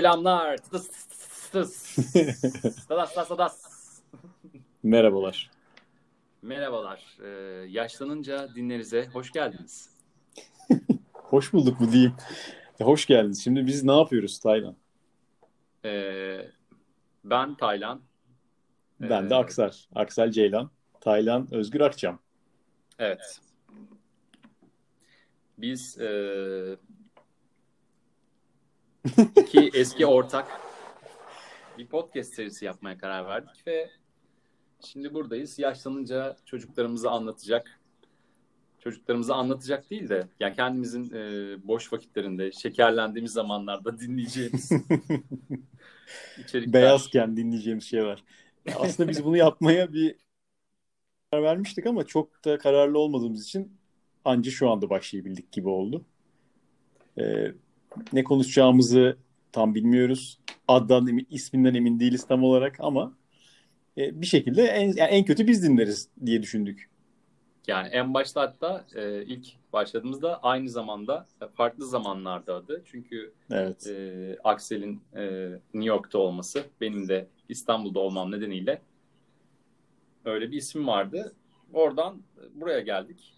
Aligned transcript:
Selamlar. 0.00 0.56
Tıs 0.56 0.88
tıs 0.88 1.50
tıs. 1.50 1.72
Sadas 2.88 3.12
sadas. 3.12 3.64
Merhabalar. 4.82 5.50
Merhabalar. 6.42 7.18
Ee, 7.24 7.28
yaşlanınca 7.68 8.54
dinlerize 8.54 9.06
hoş 9.12 9.32
geldiniz. 9.32 9.90
Hoş 11.12 11.52
bulduk 11.52 11.80
mu 11.80 11.92
diyeyim. 11.92 12.14
E, 12.80 12.84
hoş 12.84 13.06
geldiniz. 13.06 13.44
Şimdi 13.44 13.66
biz 13.66 13.84
ne 13.84 13.98
yapıyoruz 13.98 14.38
Taylan? 14.38 14.76
Ee, 15.84 16.46
ben 17.24 17.54
Taylan. 17.54 18.00
Ben 19.00 19.30
de 19.30 19.34
Ee, 19.34 19.38
Aksel. 19.38 19.72
Aksel 19.94 20.30
Ceylan. 20.30 20.70
Taylan 21.00 21.48
Özgür 21.50 21.80
Akçam. 21.80 22.18
Evet. 22.98 23.40
Biz 25.58 26.00
e, 26.00 26.06
iki 29.36 29.70
eski 29.74 30.06
ortak 30.06 30.48
bir 31.78 31.86
podcast 31.86 32.34
serisi 32.34 32.64
yapmaya 32.64 32.98
karar 32.98 33.26
verdik 33.26 33.66
ve 33.66 33.90
şimdi 34.84 35.14
buradayız. 35.14 35.58
Yaşlanınca 35.58 36.36
çocuklarımızı 36.44 37.10
anlatacak, 37.10 37.80
çocuklarımıza 38.78 39.34
anlatacak 39.34 39.90
değil 39.90 40.08
de 40.08 40.28
yani 40.40 40.56
kendimizin 40.56 41.14
e, 41.14 41.22
boş 41.68 41.92
vakitlerinde, 41.92 42.52
şekerlendiğimiz 42.52 43.32
zamanlarda 43.32 44.00
dinleyeceğimiz 44.00 44.72
içerikler. 46.38 46.72
Beyazken 46.72 47.36
dinleyeceğimiz 47.36 47.84
şey 47.84 48.04
var. 48.04 48.24
Aslında 48.76 49.08
biz 49.08 49.24
bunu 49.24 49.36
yapmaya 49.36 49.92
bir 49.92 50.16
karar 51.30 51.42
vermiştik 51.42 51.86
ama 51.86 52.06
çok 52.06 52.44
da 52.44 52.58
kararlı 52.58 52.98
olmadığımız 52.98 53.44
için 53.44 53.72
anca 54.24 54.50
şu 54.50 54.70
anda 54.70 54.90
başlayabildik 54.90 55.52
gibi 55.52 55.68
oldu. 55.68 56.04
Ee, 57.18 57.52
ne 58.12 58.24
konuşacağımızı 58.24 59.16
tam 59.52 59.74
bilmiyoruz. 59.74 60.38
Addan 60.68 61.08
emin, 61.08 61.26
isminden 61.30 61.74
emin 61.74 62.00
değiliz 62.00 62.26
tam 62.26 62.44
olarak 62.44 62.76
ama 62.80 63.12
e, 63.98 64.20
bir 64.20 64.26
şekilde 64.26 64.62
en, 64.62 64.86
yani 64.86 65.10
en 65.10 65.24
kötü 65.24 65.46
biz 65.46 65.62
dinleriz 65.62 66.08
diye 66.26 66.42
düşündük. 66.42 66.90
Yani 67.66 67.88
en 67.88 68.14
başta 68.14 68.40
hatta 68.40 68.86
e, 68.94 69.24
ilk 69.24 69.46
başladığımızda 69.72 70.42
aynı 70.42 70.68
zamanda 70.68 71.26
e, 71.42 71.48
farklı 71.48 71.86
zamanlarda 71.86 72.54
adı. 72.54 72.82
Çünkü 72.84 73.32
Evet. 73.50 73.86
e, 73.86 74.36
Aksel'in 74.44 75.00
e, 75.16 75.50
New 75.74 75.88
York'ta 75.88 76.18
olması, 76.18 76.64
benim 76.80 77.08
de 77.08 77.26
İstanbul'da 77.48 77.98
olmam 78.00 78.30
nedeniyle 78.30 78.82
öyle 80.24 80.50
bir 80.50 80.56
isim 80.56 80.86
vardı. 80.86 81.32
Oradan 81.72 82.22
buraya 82.54 82.80
geldik. 82.80 83.34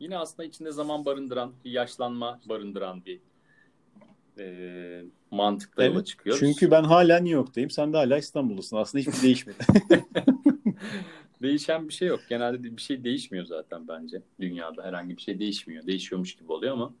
Yine 0.00 0.18
aslında 0.18 0.44
içinde 0.44 0.72
zaman 0.72 1.04
barındıran, 1.04 1.52
bir 1.64 1.70
yaşlanma 1.70 2.40
barındıran 2.48 3.04
bir 3.04 3.20
e, 4.38 5.04
mantıkla 5.30 5.84
yola 5.84 5.96
Evet, 5.96 6.06
çıkıyoruz. 6.06 6.40
Çünkü 6.40 6.70
ben 6.70 6.84
hala 6.84 7.16
New 7.16 7.34
York'tayım. 7.34 7.70
Sen 7.70 7.92
de 7.92 7.96
hala 7.96 8.18
İstanbul'dasın. 8.18 8.76
Aslında 8.76 9.00
hiçbir 9.00 9.12
şey 9.12 9.22
değişmedi. 9.22 9.58
Değişen 11.42 11.88
bir 11.88 11.92
şey 11.92 12.08
yok. 12.08 12.20
Genelde 12.28 12.64
de 12.64 12.76
bir 12.76 12.82
şey 12.82 13.04
değişmiyor 13.04 13.44
zaten 13.46 13.88
bence. 13.88 14.22
Dünyada 14.40 14.84
herhangi 14.84 15.16
bir 15.16 15.22
şey 15.22 15.38
değişmiyor. 15.38 15.86
Değişiyormuş 15.86 16.34
gibi 16.34 16.52
oluyor 16.52 16.72
ama. 16.72 16.94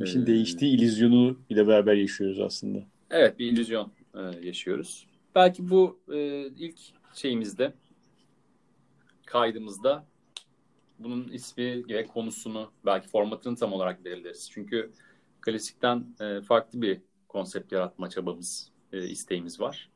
Bir 0.00 0.06
şeyin 0.06 0.22
e, 0.22 0.26
değiştiği 0.26 0.76
illüzyonu 0.76 1.38
ile 1.50 1.66
beraber 1.66 1.94
yaşıyoruz 1.94 2.40
aslında. 2.40 2.78
Evet 3.10 3.38
bir 3.38 3.52
illüzyon 3.52 3.92
e, 4.14 4.46
yaşıyoruz. 4.46 5.06
Belki 5.34 5.70
bu 5.70 5.98
e, 6.12 6.46
ilk 6.46 6.78
şeyimizde 7.14 7.72
kaydımızda 9.26 10.04
bunun 10.98 11.28
ismi 11.28 11.88
ve 11.88 12.06
konusunu 12.06 12.70
belki 12.86 13.08
formatını 13.08 13.56
tam 13.56 13.72
olarak 13.72 14.04
belirleriz. 14.04 14.50
Çünkü 14.50 14.90
klasikten 15.50 16.06
e, 16.20 16.40
farklı 16.40 16.82
bir 16.82 17.00
konsept 17.28 17.72
yaratma 17.72 18.10
çabamız, 18.10 18.70
e, 18.92 19.06
isteğimiz 19.08 19.60
var. 19.60 19.90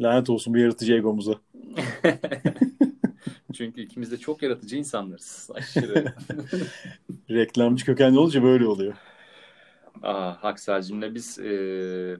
Lanet 0.00 0.30
olsun 0.30 0.54
bu 0.54 0.58
yaratıcı 0.58 0.94
egomuza. 0.94 1.34
Çünkü 3.54 3.80
ikimiz 3.80 4.12
de 4.12 4.16
çok 4.16 4.42
yaratıcı 4.42 4.76
insanlarız. 4.76 5.50
Aşırı. 5.54 6.14
Reklamcı 7.30 7.84
kökenli 7.84 8.18
olunca 8.18 8.42
böyle 8.42 8.66
oluyor. 8.66 8.94
Aa, 10.02 10.30
Aksel'cimle 10.30 11.14
biz 11.14 11.38
e, 11.38 12.16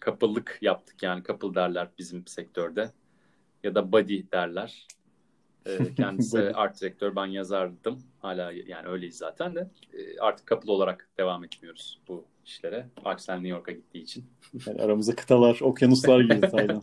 kapıllık 0.00 0.58
yaptık 0.60 1.02
yani 1.02 1.22
kapıl 1.22 1.54
derler 1.54 1.88
bizim 1.98 2.26
sektörde 2.26 2.90
ya 3.62 3.74
da 3.74 3.92
body 3.92 4.22
derler. 4.32 4.86
E, 5.90 5.94
kendisi 5.94 6.38
art 6.38 6.80
direktör 6.80 7.16
ben 7.16 7.26
yazardım 7.26 8.02
hala 8.18 8.52
yani 8.52 8.88
öyleyiz 8.88 9.16
zaten 9.16 9.54
de 9.54 9.70
E, 9.92 10.18
artık 10.20 10.46
kapıl 10.46 10.68
olarak 10.68 11.08
devam 11.18 11.44
etmiyoruz 11.44 12.00
bu 12.08 12.24
işlere. 12.44 12.86
Aksel 13.04 13.34
New 13.34 13.48
York'a 13.48 13.72
gittiği 13.72 14.02
için. 14.02 14.24
Yani 14.66 14.82
aramızda 14.82 15.14
kıtalar, 15.16 15.60
okyanuslar 15.60 16.20
gibi 16.20 16.40
Taylan. 16.48 16.82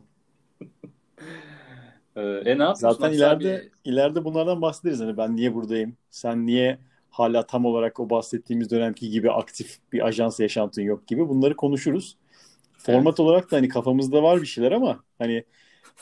E, 2.16 2.22
e 2.22 2.58
ne 2.59 2.64
yapıyorsun 2.64 2.74
Zaten 2.74 3.12
ileride 3.12 3.70
Bir- 3.86 3.91
ileride 3.91 4.24
bunlardan 4.25 4.62
bahsederiz. 4.62 5.00
Hani 5.00 5.18
ben 5.18 5.36
niye 5.36 5.53
buradayım? 5.56 5.97
Sen 6.09 6.46
niye 6.46 6.80
hala 7.09 7.46
tam 7.47 7.66
olarak 7.66 8.00
o 8.00 8.09
bahsettiğimiz 8.09 8.72
dönemki 8.72 9.09
gibi 9.09 9.31
aktif 9.31 9.78
bir 9.94 10.06
ajans 10.08 10.40
yaşantın 10.40 10.81
yok 10.81 11.08
gibi 11.08 11.30
bunları 11.30 11.56
konuşuruz. 11.56 12.18
Format 12.78 13.20
olarak 13.20 13.52
da 13.52 13.58
hani 13.58 13.70
kafamızda 13.70 14.24
var 14.24 14.41
bir 14.41 14.47
şeyler 14.47 14.72
ama 14.72 15.03
hani 15.18 15.44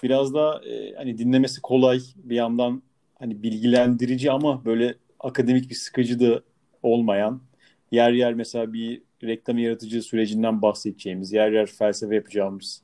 biraz 0.04 0.34
da 0.34 0.62
e, 0.66 0.96
hani 0.96 1.18
dinlemesi 1.18 1.62
kolay 1.62 2.00
bir 2.16 2.36
yandan 2.36 2.82
hani 3.20 3.44
bilgilendirici 3.44 4.32
ama 4.32 4.66
böyle 4.66 4.96
akademik 5.20 5.70
bir 5.70 5.76
sıkıcı 5.76 6.20
da 6.20 6.42
olmayan 6.84 7.42
yer 7.92 8.12
yer 8.12 8.34
mesela 8.34 8.74
bir 8.74 9.02
reklam 9.24 9.58
yaratıcı 9.58 10.02
sürecinden 10.02 10.62
bahsedeceğimiz, 10.62 11.34
yer 11.34 11.52
yer 11.52 11.66
felsefe 11.66 12.16
yapacağımız, 12.16 12.82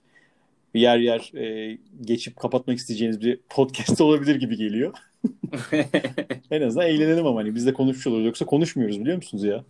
bir 0.74 0.80
yer 0.80 0.98
yer 0.98 1.32
e, 1.36 1.78
geçip 2.02 2.36
kapatmak 2.36 2.78
isteyeceğiniz 2.78 3.22
bir 3.22 3.40
podcast 3.50 4.02
olabilir 4.02 4.36
gibi 4.36 4.58
geliyor. 4.58 4.94
En 6.52 6.62
azından 6.62 6.88
eğlenelim 6.88 7.28
ama 7.28 7.40
hani 7.40 7.56
biz 7.56 7.66
de 7.66 7.74
konuşmuş 7.74 8.08
oluruz. 8.08 8.26
Yoksa 8.26 8.46
konuşmuyoruz 8.46 9.00
biliyor 9.00 9.16
musunuz 9.16 9.44
ya? 9.44 9.64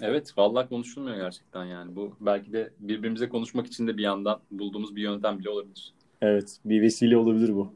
Evet, 0.00 0.38
vallahi 0.38 0.68
konuşulmuyor 0.68 1.16
gerçekten 1.16 1.64
yani. 1.64 1.96
Bu 1.96 2.16
belki 2.20 2.52
de 2.52 2.70
birbirimize 2.80 3.28
konuşmak 3.28 3.66
için 3.66 3.86
de 3.86 3.96
bir 3.96 4.02
yandan 4.02 4.40
bulduğumuz 4.50 4.96
bir 4.96 5.02
yöntem 5.02 5.38
bile 5.38 5.50
olabilir. 5.50 5.92
Evet, 6.22 6.58
bir 6.64 6.82
vesile 6.82 7.16
olabilir 7.16 7.54
bu. 7.54 7.74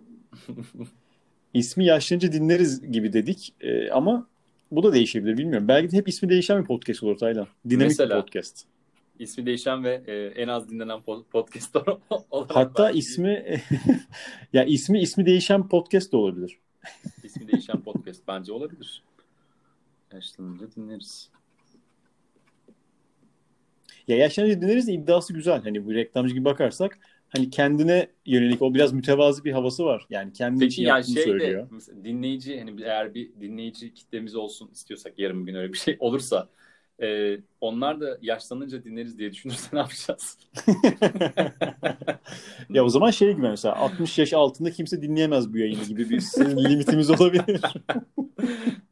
İsmi 1.54 1.84
yaşlanınca 1.84 2.32
dinleriz 2.32 2.92
gibi 2.92 3.12
dedik 3.12 3.54
Ee, 3.60 3.90
ama 3.90 4.28
bu 4.70 4.82
da 4.82 4.92
değişebilir 4.92 5.38
bilmiyorum. 5.38 5.68
Belki 5.68 5.92
de 5.92 5.96
hep 5.96 6.08
ismi 6.08 6.28
değişen 6.28 6.62
bir 6.62 6.66
podcast 6.66 7.02
olur 7.02 7.18
Taylan. 7.18 7.46
Dinamik 7.68 7.88
Mesela. 7.88 8.16
bir 8.16 8.22
podcast. 8.22 8.64
İsmi 9.18 9.46
değişen 9.46 9.84
ve 9.84 10.02
e, 10.06 10.42
en 10.42 10.48
az 10.48 10.70
dinlenen 10.70 10.98
po- 10.98 11.24
podcast 11.24 11.76
olarak 12.30 12.56
Hatta 12.56 12.90
ismi 12.90 13.60
ya 14.52 14.64
ismi 14.64 15.00
ismi 15.00 15.26
değişen 15.26 15.68
podcast 15.68 16.12
da 16.12 16.16
olabilir. 16.16 16.58
ismi 17.24 17.52
değişen 17.52 17.80
podcast 17.80 18.22
bence 18.28 18.52
olabilir. 18.52 19.02
Yaşlanınca 20.12 20.66
dinleriz. 20.76 21.30
Ya 24.08 24.16
yaşlanınca 24.16 24.60
dinleriz 24.60 24.86
de 24.86 24.92
iddiası 24.92 25.32
güzel. 25.32 25.62
Hani 25.62 25.86
bu 25.86 25.94
reklamcı 25.94 26.34
gibi 26.34 26.44
bakarsak 26.44 26.98
hani 27.28 27.50
kendine 27.50 28.08
yönelik 28.26 28.62
o 28.62 28.74
biraz 28.74 28.92
mütevazi 28.92 29.44
bir 29.44 29.52
havası 29.52 29.84
var. 29.84 30.06
Yani 30.10 30.32
kendi 30.32 30.64
için 30.64 30.64
Peki 30.68 30.82
ya 30.82 30.94
yaptığını 30.98 31.14
şey 31.14 31.24
de 31.24 31.32
söylüyor. 31.32 31.68
mesela 31.70 32.04
dinleyici 32.04 32.58
hani 32.58 32.82
eğer 32.82 33.14
bir 33.14 33.40
dinleyici 33.40 33.94
kitlemiz 33.94 34.34
olsun 34.36 34.70
istiyorsak 34.72 35.18
yarın 35.18 35.46
bir 35.46 35.52
gün 35.52 35.58
öyle 35.58 35.72
bir 35.72 35.78
şey 35.78 35.96
olursa 36.00 36.48
e, 37.02 37.36
onlar 37.60 38.00
da 38.00 38.18
yaşlanınca 38.22 38.84
dinleriz 38.84 39.18
diye 39.18 39.32
düşünürse 39.32 39.68
ne 39.76 39.78
yapacağız? 39.78 40.38
Ya 42.72 42.84
o 42.84 42.88
zaman 42.88 43.10
şey 43.10 43.32
gibi 43.32 43.40
mesela 43.48 43.76
60 43.76 44.18
yaş 44.18 44.32
altında 44.32 44.70
kimse 44.70 45.02
dinleyemez 45.02 45.52
bu 45.52 45.58
yayını 45.58 45.84
gibi 45.84 46.10
bir 46.10 46.20
limitimiz 46.40 47.10
olabilir. 47.10 47.60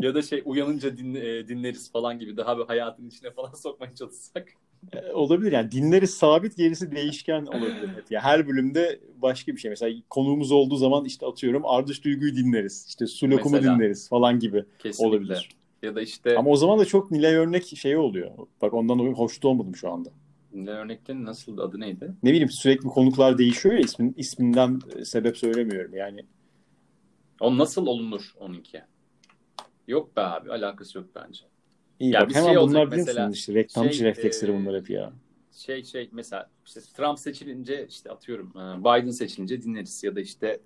ya 0.01 0.15
da 0.15 0.23
şey 0.23 0.43
uyanınca 0.45 0.97
dinle- 0.97 1.49
dinleriz 1.49 1.93
falan 1.93 2.19
gibi 2.19 2.37
daha 2.37 2.59
bir 2.59 2.65
hayatın 2.65 3.09
içine 3.09 3.31
falan 3.31 3.53
sokmaya 3.55 3.95
çalışsak. 3.95 4.49
E, 4.93 5.13
olabilir 5.13 5.53
yani 5.53 5.71
dinleri 5.71 6.07
sabit 6.09 6.57
gerisi 6.57 6.93
değişken 6.93 7.47
olabilir. 7.47 7.89
hep. 7.97 8.11
Ya 8.11 8.21
her 8.21 8.49
bölümde 8.49 9.01
başka 9.23 9.53
bir 9.53 9.59
şey. 9.59 9.69
Mesela 9.69 9.97
konuğumuz 10.11 10.53
olduğu 10.53 10.77
zaman 10.77 11.05
işte 11.05 11.27
atıyorum 11.27 11.63
Ardış 11.67 12.05
Duygu'yu 12.05 12.37
dinleriz. 12.37 12.85
İşte 12.89 13.07
Su 13.07 13.31
Lokum'u 13.31 13.63
dinleriz 13.63 14.09
falan 14.09 14.39
gibi 14.39 14.65
Kesinlikle. 14.79 15.17
olabilir. 15.17 15.49
Ya 15.83 15.95
da 15.95 16.03
işte 16.03 16.39
Ama 16.39 16.51
o 16.51 16.57
zaman 16.57 16.79
da 16.79 16.85
çok 16.85 17.11
Nilay 17.11 17.35
örnek 17.35 17.67
şey 17.67 17.97
oluyor. 17.97 18.31
Bak 18.63 18.75
ondan 18.75 18.99
hoşnut 18.99 19.45
olmadım 19.45 19.77
şu 19.77 19.91
anda. 19.93 20.11
ne 20.53 20.71
örnekte 20.71 21.25
nasıl 21.25 21.59
adı 21.59 21.81
neydi? 21.81 22.13
Ne 22.23 22.31
bileyim 22.31 22.51
sürekli 22.51 22.89
konuklar 22.89 23.39
değişiyor 23.39 23.75
ya 23.75 23.81
ismin, 23.81 24.15
isminden 24.17 24.81
e, 24.97 25.05
sebep 25.05 25.37
söylemiyorum 25.37 25.95
yani. 25.95 26.25
O 27.41 27.59
nasıl 27.59 27.87
olunur 27.87 28.33
onunki? 28.41 28.83
Yok 29.89 30.17
be 30.17 30.21
abi 30.21 30.51
alakası 30.51 30.99
yok 30.99 31.07
bence. 31.15 31.45
İyi 32.01 32.13
Ya 32.13 32.21
bak 32.21 32.35
hemen 32.35 32.47
şey 32.47 32.57
bunlar 32.57 32.61
olacak 32.63 32.87
biliyor 32.93 33.07
mesela, 33.07 33.31
işte 33.31 33.55
reklamcı 33.55 33.95
şey, 33.95 34.07
refleksleri 34.07 34.53
e, 34.53 34.55
bunlar 34.55 34.81
hep 34.81 34.91
ya. 34.91 35.13
Şey 35.53 35.85
şey 35.85 36.09
mesela 36.13 36.51
işte 36.67 36.81
Trump 36.81 37.19
seçilince 37.19 37.87
işte 37.89 38.11
atıyorum 38.11 38.51
Biden 38.81 39.11
seçilince 39.11 39.63
dinleriz 39.63 40.05
ya 40.05 40.17
da 40.17 40.21
işte 40.21 40.61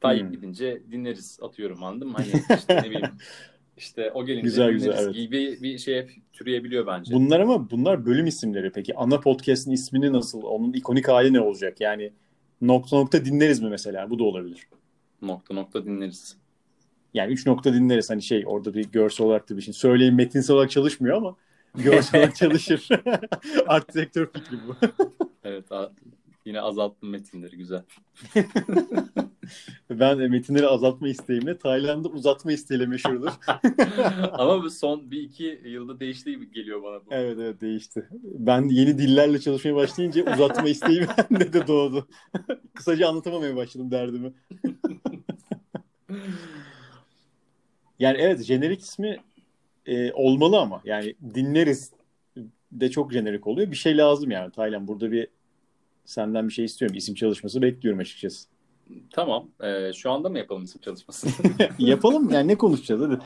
Tayyip 0.00 0.24
Hmm. 0.24 0.32
gidince 0.32 0.82
dinleriz 0.90 1.38
atıyorum 1.42 1.84
anladın 1.84 2.08
mı? 2.08 2.16
Hani 2.16 2.28
işte 2.58 2.76
ne 2.76 2.90
bileyim 2.90 3.10
İşte 3.76 4.10
o 4.14 4.26
gelince 4.26 4.42
Güzel, 4.42 4.72
güzel, 4.72 4.98
evet. 4.98 5.14
gibi 5.14 5.58
bir 5.62 5.78
şeye 5.78 6.08
türeyebiliyor 6.32 6.86
bence. 6.86 7.14
Bunlar 7.14 7.40
ama 7.40 7.70
bunlar 7.70 8.06
bölüm 8.06 8.26
isimleri. 8.26 8.72
Peki 8.72 8.96
ana 8.96 9.20
podcast'in 9.20 9.70
ismini 9.70 10.12
nasıl? 10.12 10.42
Onun 10.42 10.72
ikonik 10.72 11.08
hali 11.08 11.32
ne 11.32 11.40
olacak? 11.40 11.80
Yani 11.80 12.12
nokta 12.60 12.96
nokta 12.96 13.24
dinleriz 13.24 13.60
mi 13.60 13.70
mesela? 13.70 14.10
Bu 14.10 14.18
da 14.18 14.24
olabilir. 14.24 14.68
Nokta 15.22 15.54
nokta 15.54 15.84
dinleriz. 15.84 16.36
Yani 17.14 17.32
üç 17.32 17.46
nokta 17.46 17.74
dinleriz. 17.74 18.10
Hani 18.10 18.22
şey 18.22 18.44
orada 18.46 18.74
bir 18.74 18.84
görsel 18.84 19.26
olarak 19.26 19.50
da 19.50 19.56
bir 19.56 19.62
şey. 19.62 19.74
Söyleyin 19.74 20.14
metinsel 20.14 20.56
olarak 20.56 20.70
çalışmıyor 20.70 21.16
ama 21.16 21.36
görsel 21.74 22.20
olarak 22.20 22.36
çalışır. 22.36 22.88
Art 23.66 23.94
direktör 23.94 24.26
fikri 24.26 24.56
bu. 24.68 24.76
Evet 25.44 25.64
yine 26.44 26.60
azalttım 26.60 27.10
metinleri 27.10 27.56
güzel. 27.56 27.82
Ben 29.90 30.18
metinleri 30.30 30.66
azaltma 30.66 31.08
isteğimle 31.08 31.58
Tayland'ı 31.58 32.08
uzatma 32.08 32.52
isteğiyle 32.52 32.86
meşhurdur. 32.86 33.30
Ama 34.32 34.62
bu 34.62 34.70
son 34.70 35.10
bir 35.10 35.20
iki 35.20 35.60
yılda 35.64 36.00
değişti 36.00 36.30
gibi 36.30 36.52
geliyor 36.52 36.82
bana 36.82 37.00
bu. 37.00 37.04
evet 37.10 37.38
evet 37.40 37.60
değişti. 37.60 38.08
Ben 38.22 38.68
yeni 38.68 38.98
dillerle 38.98 39.40
çalışmaya 39.40 39.74
başlayınca 39.74 40.34
uzatma 40.34 40.68
isteği 40.68 41.06
bende 41.30 41.52
de 41.52 41.66
doğdu. 41.66 42.08
Kısaca 42.74 43.08
anlatamamaya 43.08 43.56
başladım 43.56 43.90
derdimi. 43.90 44.32
Yani 48.00 48.18
evet 48.20 48.42
jenerik 48.42 48.80
ismi 48.80 49.16
e, 49.86 50.12
olmalı 50.12 50.58
ama 50.58 50.80
yani 50.84 51.14
dinleriz 51.34 51.92
de 52.72 52.90
çok 52.90 53.12
jenerik 53.12 53.46
oluyor. 53.46 53.70
Bir 53.70 53.76
şey 53.76 53.96
lazım 53.96 54.30
yani 54.30 54.52
Taylan 54.52 54.88
burada 54.88 55.12
bir 55.12 55.28
senden 56.04 56.48
bir 56.48 56.52
şey 56.52 56.64
istiyorum. 56.64 56.96
İsim 56.96 57.14
çalışması 57.14 57.62
bekliyorum 57.62 58.00
açıkçası. 58.00 58.48
Tamam. 59.10 59.48
Ee, 59.62 59.92
şu 59.94 60.10
anda 60.10 60.28
mı 60.28 60.38
yapalım 60.38 60.64
isim 60.64 60.80
çalışmasını? 60.80 61.32
Yapalım 61.78 62.30
yani 62.30 62.48
ne 62.48 62.58
konuşacağız 62.58 63.02
hadi. 63.02 63.18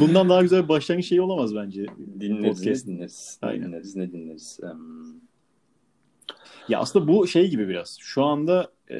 Bundan 0.00 0.28
daha 0.28 0.42
güzel 0.42 0.62
bir 0.64 0.68
başlangıç 0.68 1.06
şey 1.06 1.20
olamaz 1.20 1.54
bence. 1.54 1.86
dinleriz, 2.20 2.58
Podcast. 2.58 2.86
ne 2.86 2.94
dinleriz, 2.94 3.38
ne 3.42 3.48
Aynen. 3.48 3.66
dinleriz, 3.66 3.96
ne 3.96 4.12
dinleriz. 4.12 4.60
Em, 4.62 4.78
Ya 6.68 6.78
aslında 6.78 7.08
bu 7.08 7.26
şey 7.26 7.50
gibi 7.50 7.68
biraz. 7.68 7.96
Şu 8.00 8.24
anda 8.24 8.72
e, 8.90 8.96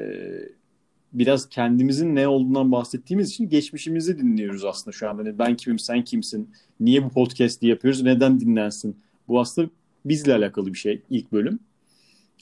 biraz 1.13 1.49
kendimizin 1.49 2.15
ne 2.17 2.29
olduğundan 2.29 2.73
bahsettiğimiz 2.73 3.31
için 3.31 3.49
geçmişimizi 3.49 4.19
dinliyoruz 4.19 4.65
aslında 4.65 4.93
şu 4.97 5.09
anda. 5.11 5.23
Hani 5.23 5.39
ben 5.39 5.57
kimim, 5.57 5.79
sen 5.79 6.05
kimsin? 6.05 6.51
Niye 6.81 7.05
bu 7.05 7.09
podcast'i 7.11 7.67
yapıyoruz? 7.67 8.03
Neden 8.03 8.41
dinlensin? 8.41 9.03
Bu 9.29 9.41
aslında 9.41 9.71
bizle 10.05 10.35
alakalı 10.35 10.67
bir 10.73 10.79
şey 10.79 11.03
ilk 11.11 11.33
bölüm. 11.33 11.61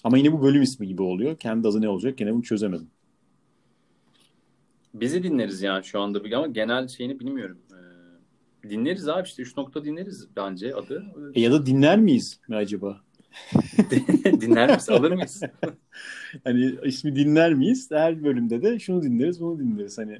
Ama 0.04 0.18
yine 0.18 0.32
bu 0.32 0.42
bölüm 0.42 0.62
ismi 0.62 0.88
gibi 0.88 1.02
oluyor. 1.02 1.36
Kendi 1.38 1.68
adı 1.68 1.80
ne 1.82 1.88
olacak? 1.88 2.18
Gene 2.18 2.34
bunu 2.34 2.42
çözemedim. 2.42 2.90
bizi 4.94 5.22
dinleriz 5.22 5.62
yani 5.62 5.84
şu 5.84 6.00
anda 6.00 6.20
ama 6.36 6.46
genel 6.46 6.88
şeyini 6.88 7.20
bilmiyorum. 7.20 7.58
Ee, 7.72 8.70
dinleriz 8.70 9.08
abi 9.08 9.26
işte 9.28 9.42
3 9.42 9.56
nokta 9.56 9.84
dinleriz 9.84 10.28
bence 10.36 10.74
adı. 10.74 11.04
E 11.34 11.40
ya 11.40 11.52
da 11.52 11.66
dinler 11.66 11.98
miyiz 11.98 12.40
mi 12.48 12.56
acaba? 12.56 13.04
Dinler 14.40 14.74
misin? 14.74 14.92
Alır 14.92 15.12
mıyız? 15.12 15.42
Hani 16.44 16.74
ismi 16.84 17.16
dinler 17.16 17.54
miyiz? 17.54 17.88
Her 17.90 18.24
bölümde 18.24 18.62
de 18.62 18.78
şunu 18.78 19.02
dinleriz, 19.02 19.40
bunu 19.40 19.58
dinleriz. 19.58 19.98
Hani 19.98 20.18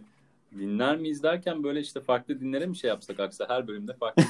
Dinler 0.58 0.96
miyiz 0.98 1.22
derken 1.22 1.64
böyle 1.64 1.80
işte 1.80 2.00
farklı 2.00 2.40
dinlere 2.40 2.66
mi 2.66 2.76
şey 2.76 2.88
yapsak 2.88 3.20
aksa 3.20 3.46
her 3.48 3.68
bölümde 3.68 3.92
farklı. 3.92 4.22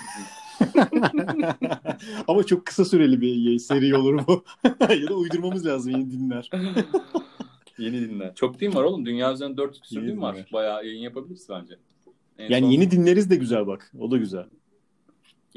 Ama 2.29 2.45
çok 2.45 2.67
kısa 2.67 2.85
süreli 2.85 3.21
bir 3.21 3.59
seri 3.59 3.97
olur 3.97 4.27
bu. 4.27 4.45
ya 4.81 5.09
da 5.09 5.15
uydurmamız 5.15 5.67
lazım 5.67 5.93
yeni 5.93 6.11
dinler. 6.11 6.51
Yeni 7.79 8.01
dinler. 8.01 8.35
Çok 8.35 8.61
din 8.61 8.75
var 8.75 8.83
oğlum. 8.85 9.07
Dünya 9.07 9.33
üzerinde 9.33 9.57
400 9.57 9.83
küsur 9.83 10.03
din 10.03 10.21
var. 10.21 10.35
dinler. 10.35 10.49
Bayağı 10.53 10.87
yayın 10.87 11.01
yapabiliriz 11.01 11.47
bence. 11.51 11.75
En 12.39 12.51
Yani 12.51 12.63
son 12.65 12.71
yeni 12.71 12.91
dinleriz 12.91 13.31
de 13.31 13.37
güzel 13.37 13.67
bak. 13.67 13.93
O 13.99 14.11
da 14.11 14.17
güzel. 14.17 14.45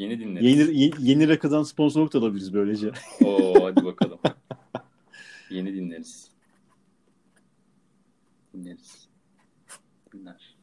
Yeni 0.02 0.20
dinleriz. 0.20 0.60
Yeni, 0.60 0.80
yeni, 0.80 0.94
yeni 1.00 1.28
rakıdan 1.28 1.64
sponsorluk 1.64 2.14
da 2.14 2.20
alabiliriz 2.20 2.54
böylece. 2.54 2.92
Oo 3.26 3.66
hadi 3.66 3.86
bakalım. 3.86 4.20
yeni 5.50 5.74
dinleriz. 5.74 6.32
Dinleriz. 8.54 9.08
Dinler. 10.14 10.56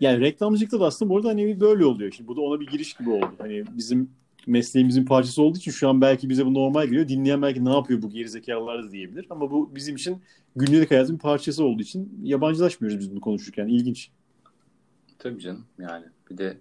Yani 0.00 0.20
reklamcılıkta 0.20 0.80
da 0.80 0.86
aslında 0.86 1.10
bu 1.10 1.16
arada 1.16 1.28
hani 1.28 1.60
böyle 1.60 1.84
oluyor. 1.84 2.12
Şimdi 2.12 2.28
bu 2.28 2.36
da 2.36 2.40
ona 2.40 2.60
bir 2.60 2.66
giriş 2.66 2.94
gibi 2.94 3.10
oldu. 3.10 3.32
Hani 3.38 3.64
bizim 3.72 4.10
mesleğimizin 4.46 5.04
parçası 5.04 5.42
olduğu 5.42 5.58
için 5.58 5.70
şu 5.70 5.88
an 5.88 6.00
belki 6.00 6.28
bize 6.28 6.46
bu 6.46 6.54
normal 6.54 6.84
geliyor. 6.84 7.08
Dinleyen 7.08 7.42
belki 7.42 7.64
ne 7.64 7.72
yapıyor 7.72 8.02
bu 8.02 8.10
gerizekalılar 8.10 8.84
da 8.84 8.92
diyebilir. 8.92 9.26
Ama 9.30 9.50
bu 9.50 9.74
bizim 9.74 9.96
için 9.96 10.22
günlük 10.56 10.90
hayatın 10.90 11.18
parçası 11.18 11.64
olduğu 11.64 11.82
için 11.82 12.20
yabancılaşmıyoruz 12.22 12.98
biz 12.98 13.10
bunu 13.10 13.20
konuşurken. 13.20 13.66
İlginç. 13.66 14.10
Tabii 15.18 15.40
canım 15.40 15.64
yani. 15.78 16.04
Bir 16.30 16.38
de 16.38 16.56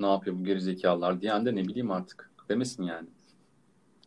ne 0.00 0.06
yapıyor 0.06 0.36
bu 0.38 0.44
gerizekalılar 0.44 1.20
diyen 1.20 1.46
de 1.46 1.54
ne 1.56 1.64
bileyim 1.64 1.90
artık. 1.90 2.30
Demesin 2.48 2.82
yani. 2.82 3.08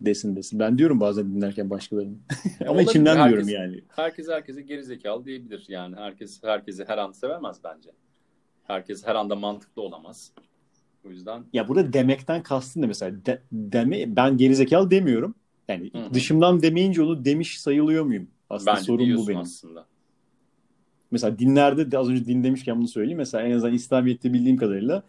Desin 0.01 0.35
desin. 0.35 0.59
Ben 0.59 0.77
diyorum 0.77 0.99
bazen 0.99 1.35
dinlerken 1.35 1.69
başkalarının. 1.69 2.21
Ama 2.61 2.71
Olabilir. 2.71 2.89
içimden 2.89 3.15
Herkes- 3.17 3.29
diyorum 3.47 3.49
yani. 3.49 3.81
Herkes 3.95 4.27
herkese 4.29 4.61
gerizekalı 4.61 5.25
diyebilir 5.25 5.65
yani. 5.67 5.95
Herkes 5.95 6.43
herkesi 6.43 6.85
her 6.87 6.97
an 6.97 7.11
sevemez 7.11 7.57
bence. 7.63 7.89
Herkes 8.63 9.07
her 9.07 9.15
anda 9.15 9.35
mantıklı 9.35 9.81
olamaz. 9.81 10.31
O 11.05 11.09
yüzden 11.09 11.43
Ya 11.53 11.67
burada 11.67 11.93
demekten 11.93 12.43
kastın 12.43 12.81
da 12.83 12.87
mesela 12.87 13.25
de, 13.25 13.41
deme, 13.51 14.15
ben 14.15 14.37
gerizekalı 14.37 14.91
demiyorum. 14.91 15.35
Yani 15.67 15.91
Hı 15.93 15.97
hı. 15.97 16.13
dışımdan 16.13 16.61
demeyince 16.61 17.01
onu 17.01 17.25
demiş 17.25 17.59
sayılıyor 17.61 18.03
muyum? 18.05 18.27
Aslında 18.49 18.71
bence 18.73 18.83
sorun 18.85 19.15
bu 19.17 19.27
benim. 19.27 19.39
aslında. 19.39 19.85
Mesela 21.11 21.39
dinlerde 21.39 21.91
de 21.91 21.97
az 21.97 22.09
önce 22.09 22.25
din 22.25 22.43
demişken 22.43 22.77
bunu 22.77 22.87
söyleyeyim. 22.87 23.17
Mesela 23.17 23.43
en 23.43 23.51
azından 23.51 23.73
İslamiyet'te 23.75 24.33
bildiğim 24.33 24.57
kadarıyla. 24.57 25.03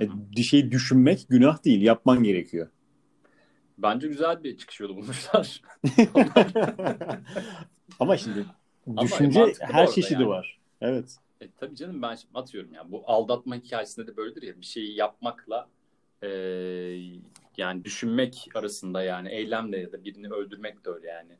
E, 0.00 0.08
bir 0.36 0.42
şey 0.42 0.70
düşünmek 0.70 1.26
günah 1.28 1.64
değil. 1.64 1.82
Yapman 1.82 2.22
gerekiyor. 2.22 2.68
Bence 3.78 4.08
güzel 4.08 4.44
bir 4.44 4.56
çıkış 4.56 4.80
yolu 4.80 4.96
bulmuşlar. 4.96 5.62
Ama 8.00 8.16
şimdi 8.16 8.46
Ama 8.86 9.02
düşünce 9.02 9.40
mantıklı 9.40 9.66
her 9.66 9.90
çeşidi 9.90 10.14
yani. 10.14 10.28
var. 10.28 10.58
Evet. 10.80 11.16
E, 11.40 11.48
tabii 11.50 11.76
canım 11.76 12.02
ben 12.02 12.14
şimdi 12.14 12.38
atıyorum 12.38 12.74
ya 12.74 12.92
bu 12.92 13.02
aldatma 13.06 13.56
hikayesinde 13.56 14.06
de 14.06 14.16
böyledir 14.16 14.42
ya 14.42 14.60
bir 14.60 14.66
şeyi 14.66 14.96
yapmakla 14.96 15.68
e, 16.22 16.28
yani 17.56 17.84
düşünmek 17.84 18.48
arasında 18.54 19.02
yani 19.02 19.28
eylemle 19.28 19.78
ya 19.78 19.92
da 19.92 20.04
birini 20.04 20.28
öldürmek 20.28 20.84
de 20.84 20.90
öyle 20.90 21.08
yani. 21.08 21.32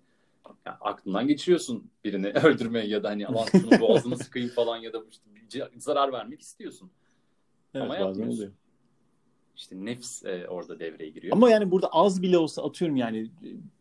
Yani 0.67 0.77
aklından 0.81 1.29
geçiriyorsun 1.29 1.91
birini 2.05 2.27
öldürmeyi 2.45 2.91
ya 2.91 3.03
da 3.03 3.09
hani 3.09 3.27
aman 3.27 3.47
şunu 3.53 3.81
boğazını 3.81 4.19
sıkayım 4.19 4.49
falan 4.49 4.77
ya 4.77 4.93
da 4.93 5.03
işte 5.11 5.69
zarar 5.77 6.13
vermek 6.13 6.41
istiyorsun. 6.41 6.91
Evet 7.77 7.91
Ama 7.91 8.09
bazen 8.09 8.29
oluyor. 8.29 8.53
İşte 9.57 9.77
nefs 9.85 10.25
e, 10.25 10.47
orada 10.49 10.79
devreye 10.79 11.11
giriyor. 11.11 11.37
Ama 11.37 11.51
yani 11.51 11.71
burada 11.71 11.89
az 11.93 12.23
bile 12.23 12.39
olsa 12.39 12.65
atıyorum 12.65 12.97
yani 12.97 13.31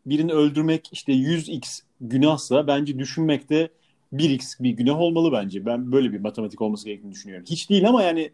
birini 0.06 0.32
öldürmek 0.32 0.88
işte 0.92 1.12
100x 1.12 1.82
günahsa 2.00 2.66
bence 2.66 2.98
düşünmek 2.98 3.50
de 3.50 3.70
1x 4.12 4.62
bir 4.62 4.70
günah 4.70 5.00
olmalı 5.00 5.32
bence. 5.32 5.66
Ben 5.66 5.92
böyle 5.92 6.12
bir 6.12 6.20
matematik 6.20 6.62
olması 6.62 6.84
gerektiğini 6.84 7.12
düşünüyorum. 7.12 7.46
Hiç 7.50 7.70
değil 7.70 7.88
ama 7.88 8.02
yani 8.02 8.30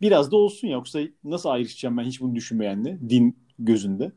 biraz 0.00 0.32
da 0.32 0.36
olsun. 0.36 0.68
Yoksa 0.68 1.00
nasıl 1.24 1.48
ayrışacağım 1.48 1.96
ben 1.96 2.04
hiç 2.04 2.20
bunu 2.20 2.34
düşünmeyenle 2.34 2.98
din 3.08 3.36
gözünde. 3.58 4.12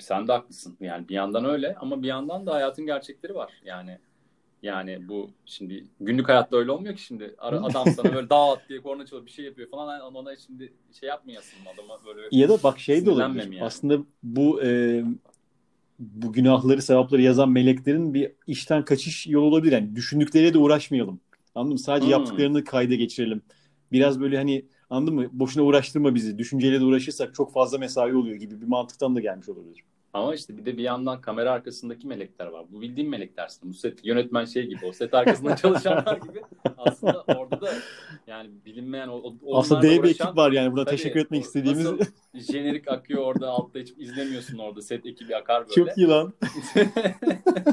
Sen 0.00 0.28
de 0.28 0.32
haklısın. 0.32 0.76
Yani 0.80 1.08
bir 1.08 1.14
yandan 1.14 1.44
öyle 1.44 1.74
ama 1.74 2.02
bir 2.02 2.08
yandan 2.08 2.46
da 2.46 2.54
hayatın 2.54 2.86
gerçekleri 2.86 3.34
var. 3.34 3.52
Yani 3.64 3.98
yani 4.64 5.08
bu 5.08 5.30
şimdi 5.46 5.84
günlük 6.00 6.28
hayatta 6.28 6.56
öyle 6.56 6.70
olmuyor 6.70 6.96
ki 6.96 7.02
şimdi 7.02 7.34
adam 7.38 7.86
sana 7.96 8.14
böyle 8.14 8.30
dağıt 8.30 8.68
diye 8.68 8.82
korna 8.82 9.06
çalıp 9.06 9.26
bir 9.26 9.30
şey 9.30 9.44
yapıyor 9.44 9.70
falan 9.70 9.92
Yani 9.92 10.02
ona 10.02 10.36
şimdi 10.36 10.72
şey 11.00 11.08
yapmayasın 11.08 11.58
adama 11.74 12.04
böyle 12.06 12.28
Ya 12.30 12.48
da 12.48 12.62
bak 12.62 12.80
şey 12.80 13.06
de 13.06 13.10
olabilir. 13.10 13.52
yani. 13.52 13.64
Aslında 13.64 13.98
bu 14.22 14.62
e, 14.62 15.02
bu 15.98 16.32
günahları, 16.32 16.82
sevapları 16.82 17.22
yazan 17.22 17.50
meleklerin 17.50 18.14
bir 18.14 18.32
işten 18.46 18.84
kaçış 18.84 19.26
yolu 19.26 19.46
olabilir. 19.46 19.72
Yani 19.72 19.96
düşündükleriyle 19.96 20.54
de 20.54 20.58
uğraşmayalım. 20.58 21.20
Anladın 21.54 21.72
mı? 21.72 21.78
Sadece 21.78 22.06
Hmm. 22.06 22.12
yaptıklarını 22.12 22.64
kayda 22.64 22.94
geçirelim. 22.94 23.42
Biraz 23.92 24.20
böyle 24.20 24.36
hani 24.38 24.64
anladın 24.90 25.14
mı? 25.14 25.28
Boşuna 25.32 25.64
uğraştırma 25.64 26.14
bizi. 26.14 26.38
Düşünceyle 26.38 26.80
de 26.80 26.84
uğraşırsak 26.84 27.34
çok 27.34 27.52
fazla 27.52 27.78
mesai 27.78 28.14
oluyor 28.14 28.36
gibi 28.36 28.60
bir 28.60 28.66
mantıktan 28.66 29.16
da 29.16 29.20
gelmiş 29.20 29.48
olabilir. 29.48 29.84
Ama 30.14 30.34
işte 30.34 30.56
bir 30.56 30.66
de 30.66 30.76
bir 30.76 30.82
yandan 30.82 31.20
kamera 31.20 31.52
arkasındaki 31.52 32.06
melekler 32.06 32.46
var. 32.46 32.64
Bu 32.70 32.80
bildiğim 32.80 33.10
meleklersin. 33.10 33.70
Bu 33.70 33.74
set 33.74 34.04
yönetmen 34.04 34.44
şey 34.44 34.66
gibi 34.66 34.86
o 34.86 34.92
set 34.92 35.14
arkasında 35.14 35.56
çalışanlar 35.62 36.16
gibi. 36.16 36.42
Aslında 36.78 37.22
orada 37.22 37.60
da 37.60 37.72
yani 38.26 38.50
bilinmeyen 38.66 39.08
o, 39.08 39.34
Aslında 39.52 39.82
dev 39.82 40.02
bir 40.02 40.08
ekip 40.08 40.36
var 40.36 40.52
yani. 40.52 40.74
Tabii, 40.74 40.90
teşekkür 40.90 41.20
etmek 41.20 41.40
o 41.40 41.44
istediğimiz 41.44 41.92
jenerik 42.34 42.88
akıyor 42.88 43.22
orada 43.22 43.48
altta 43.48 43.78
hiç 43.78 43.92
izlemiyorsun 43.98 44.58
orada 44.58 44.82
set 44.82 45.06
ekibi 45.06 45.36
akar 45.36 45.60
böyle. 45.60 45.74
çok 45.74 45.98
iyi 45.98 46.08
lan. 46.08 46.32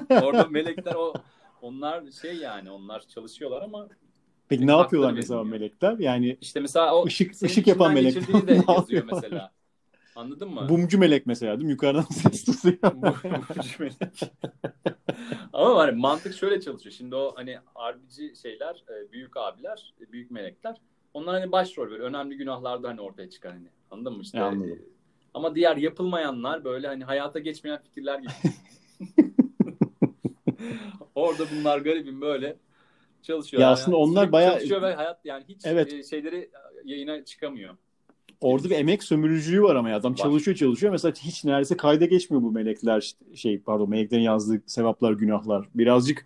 Orada 0.23 0.43
melekler 0.43 0.95
o 0.95 1.13
onlar 1.61 2.03
şey 2.21 2.35
yani 2.35 2.71
onlar 2.71 3.07
çalışıyorlar 3.07 3.61
ama 3.61 3.87
Peki 4.49 4.67
ne 4.67 4.71
yapıyorlar 4.71 5.11
mesela 5.13 5.43
melekler? 5.43 5.97
Yani 5.99 6.37
işte 6.41 6.59
mesela 6.59 6.95
o 6.95 7.09
senin 7.09 7.31
ışık 7.43 7.67
yapan 7.67 7.93
melek. 7.93 8.27
de 8.47 8.61
yazıyor 8.71 9.03
mesela. 9.11 9.51
Anladın 10.15 10.49
mı? 10.49 10.69
bumcu 10.69 10.99
melek 10.99 11.25
mesela 11.25 11.53
değil 11.57 11.65
mi? 11.65 11.71
Yukarıdan 11.71 12.01
ses 12.11 12.43
tutuyor. 12.45 12.77
Bu- 12.95 13.05
bu 13.57 13.61
cümle. 13.61 13.91
Ama 15.53 15.75
hani 15.79 15.91
mantık 15.91 16.33
şöyle 16.33 16.61
çalışıyor. 16.61 16.93
Şimdi 16.97 17.15
o 17.15 17.33
hani 17.35 17.57
harbici 17.75 18.33
şeyler, 18.41 18.83
e, 18.89 19.11
büyük 19.11 19.37
abiler, 19.37 19.93
e, 20.01 20.11
büyük 20.11 20.31
melekler 20.31 20.81
Onlar 21.13 21.39
hani 21.41 21.51
başrol 21.51 21.89
böyle 21.89 22.03
önemli 22.03 22.37
günahlarda 22.37 22.89
hani 22.89 23.01
ortaya 23.01 23.29
çıkar 23.29 23.51
hani. 23.53 23.67
Anladın 23.91 24.13
mı 24.13 24.21
işte? 24.21 24.37
Ya, 24.37 24.45
anladım. 24.45 24.79
Ama 25.33 25.55
diğer 25.55 25.77
yapılmayanlar 25.77 26.63
böyle 26.63 26.87
hani 26.87 27.03
hayata 27.03 27.39
geçmeyen 27.39 27.81
fikirler 27.83 28.19
gibi. 28.19 28.31
Orada 31.15 31.43
bunlar 31.55 31.77
garibim 31.79 32.21
böyle 32.21 32.57
çalışıyor. 33.21 33.61
Ya 33.61 33.69
aslında 33.71 33.97
onlar 33.97 34.21
sürekli 34.21 34.31
bayağı- 34.31 34.53
çalışıyor 34.53 34.81
ve 34.81 34.93
hayat 34.93 35.25
yani 35.25 35.43
hiç 35.47 35.65
Evet. 35.65 35.93
e, 35.93 36.03
şeyleri 36.03 36.49
yayına 36.85 37.25
çıkamıyor. 37.25 37.77
Orada 38.41 38.69
bir 38.69 38.75
emek 38.75 39.03
sömürücülüğü 39.03 39.61
var 39.63 39.75
ama 39.75 39.89
ya. 39.89 39.95
adam 39.97 40.11
Var. 40.11 40.17
çalışıyor 40.17 40.57
çalışıyor. 40.57 40.91
Mesela 40.91 41.13
hiç 41.21 41.45
neredeyse 41.45 41.77
kayda 41.77 42.05
geçmiyor 42.05 42.43
bu 42.43 42.51
melekler 42.51 43.11
şey 43.35 43.59
pardon 43.59 43.89
meleklerin 43.89 44.21
yazdığı 44.21 44.61
sevaplar 44.65 45.11
günahlar. 45.11 45.67
Birazcık 45.75 46.25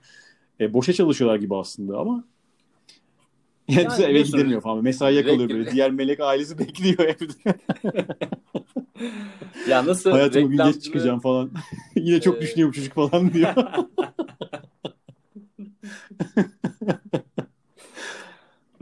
e, 0.60 0.74
boşa 0.74 0.94
çalışıyorlar 0.94 1.38
gibi 1.40 1.56
aslında 1.56 1.98
ama 2.00 2.24
yani, 3.68 3.82
Yani 3.84 4.04
eve 4.04 4.22
gidemiyor 4.22 4.62
falan. 4.62 4.84
Mesaiye 4.84 5.24
direkt 5.24 5.34
kalıyor 5.34 5.50
böyle. 5.50 5.72
Diğer 5.72 5.92
melek 5.92 6.20
ailesi 6.20 6.60
bekliyor 6.60 7.00
evde. 7.00 7.56
Ya 9.70 9.86
nasıl 9.86 10.12
Hayatım 10.12 10.44
bugün 10.44 10.58
reklamcılığı- 10.58 10.74
geç 10.74 10.84
çıkacağım 10.84 11.20
falan. 11.20 11.52
Yine 11.96 12.22
çok 12.22 12.38
Ee, 12.38 12.42
düşünüyor 12.42 12.70
bu 12.70 12.74
çocuk 12.74 12.94
falan 12.94 13.34
diyor. 13.34 13.54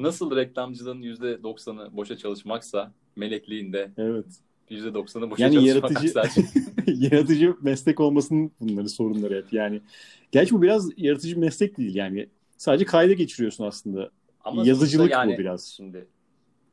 Nasıl 0.03 0.35
reklamcılığın 0.35 1.01
%90'ı 1.01 1.97
boşa 1.97 2.17
çalışmaksa 2.17 2.91
melekliğin 3.15 3.73
de 3.73 3.91
evet. 3.97 4.25
%90'ı 4.69 5.31
boşa 5.31 5.43
Yani 5.43 5.67
yaratıcı 5.67 6.13
yaratıcı 6.87 7.55
meslek 7.61 7.99
olmasının 7.99 8.51
bunları 8.59 8.89
sorunları 8.89 9.35
hep 9.35 9.53
yani. 9.53 9.81
Gerçi 10.31 10.55
bu 10.55 10.61
biraz 10.61 10.89
yaratıcı 10.97 11.39
meslek 11.39 11.77
değil 11.77 11.95
yani. 11.95 12.29
Sadece 12.57 12.85
kayda 12.85 13.13
geçiriyorsun 13.13 13.63
aslında. 13.63 14.09
Ama 14.43 14.67
Yazıcılık 14.67 15.13
sonuçta 15.13 15.33
bu 15.35 15.39
biraz. 15.39 15.65
Şimdi 15.65 16.07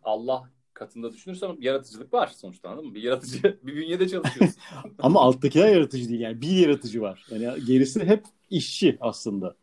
Allah 0.05 0.51
katında 0.75 1.13
düşünürsem 1.13 1.57
yaratıcılık 1.61 2.15
var 2.15 2.27
sonuçta 2.37 2.69
anladın 2.69 2.89
mı? 2.89 2.95
Bir 2.95 3.03
yaratıcı 3.03 3.43
bir 3.63 3.77
bünyede 3.77 4.09
çalışıyorsun. 4.09 4.57
Ama 4.99 5.21
alttakiler 5.21 5.69
yaratıcı 5.75 6.09
değil 6.09 6.21
yani. 6.21 6.41
Bir 6.41 6.57
yaratıcı 6.57 7.01
var. 7.01 7.27
Yani 7.31 7.65
gerisi 7.65 8.05
hep 8.05 8.25
işçi 8.51 8.97
aslında. 9.01 9.55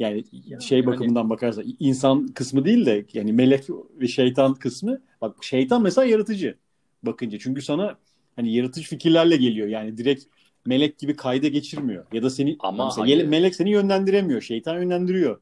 Yani 0.00 0.24
Ya, 0.46 0.60
şey 0.60 0.84
hani- 0.84 0.94
bakımından 0.94 1.30
bakarsan 1.30 1.64
insan 1.80 2.26
kısmı 2.26 2.64
değil 2.64 2.86
de 2.86 3.06
yani 3.12 3.32
melek 3.32 3.64
ve 4.00 4.08
şeytan 4.08 4.54
kısmı. 4.54 5.00
Bak 5.20 5.44
şeytan 5.44 5.82
mesela 5.82 6.04
yaratıcı 6.04 6.56
bakınca. 7.02 7.38
Çünkü 7.38 7.62
sana 7.62 7.96
hani 8.36 8.54
yaratıcı 8.54 8.88
fikirlerle 8.88 9.36
geliyor. 9.36 9.68
Yani 9.68 9.98
direkt 9.98 10.24
melek 10.66 10.98
gibi 10.98 11.16
kayda 11.16 11.48
geçirmiyor. 11.48 12.06
Ya 12.12 12.22
da 12.22 12.30
seni 12.30 12.56
Ama 12.58 12.84
mesela 12.84 13.06
hayır. 13.06 13.26
melek 13.26 13.54
seni 13.54 13.70
yönlendiremiyor. 13.70 14.40
Şeytan 14.40 14.74
yönlendiriyor. 14.74 15.40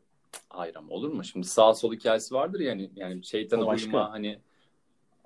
Hayır 0.49 0.75
ama 0.77 0.95
olur 0.95 1.09
mu? 1.09 1.25
Şimdi 1.25 1.47
sağ 1.47 1.75
sol 1.75 1.95
hikayesi 1.95 2.35
vardır 2.35 2.61
yani. 2.61 2.91
Yani 2.97 3.25
şeytana 3.25 3.67
uyma 3.67 4.13
hani 4.13 4.39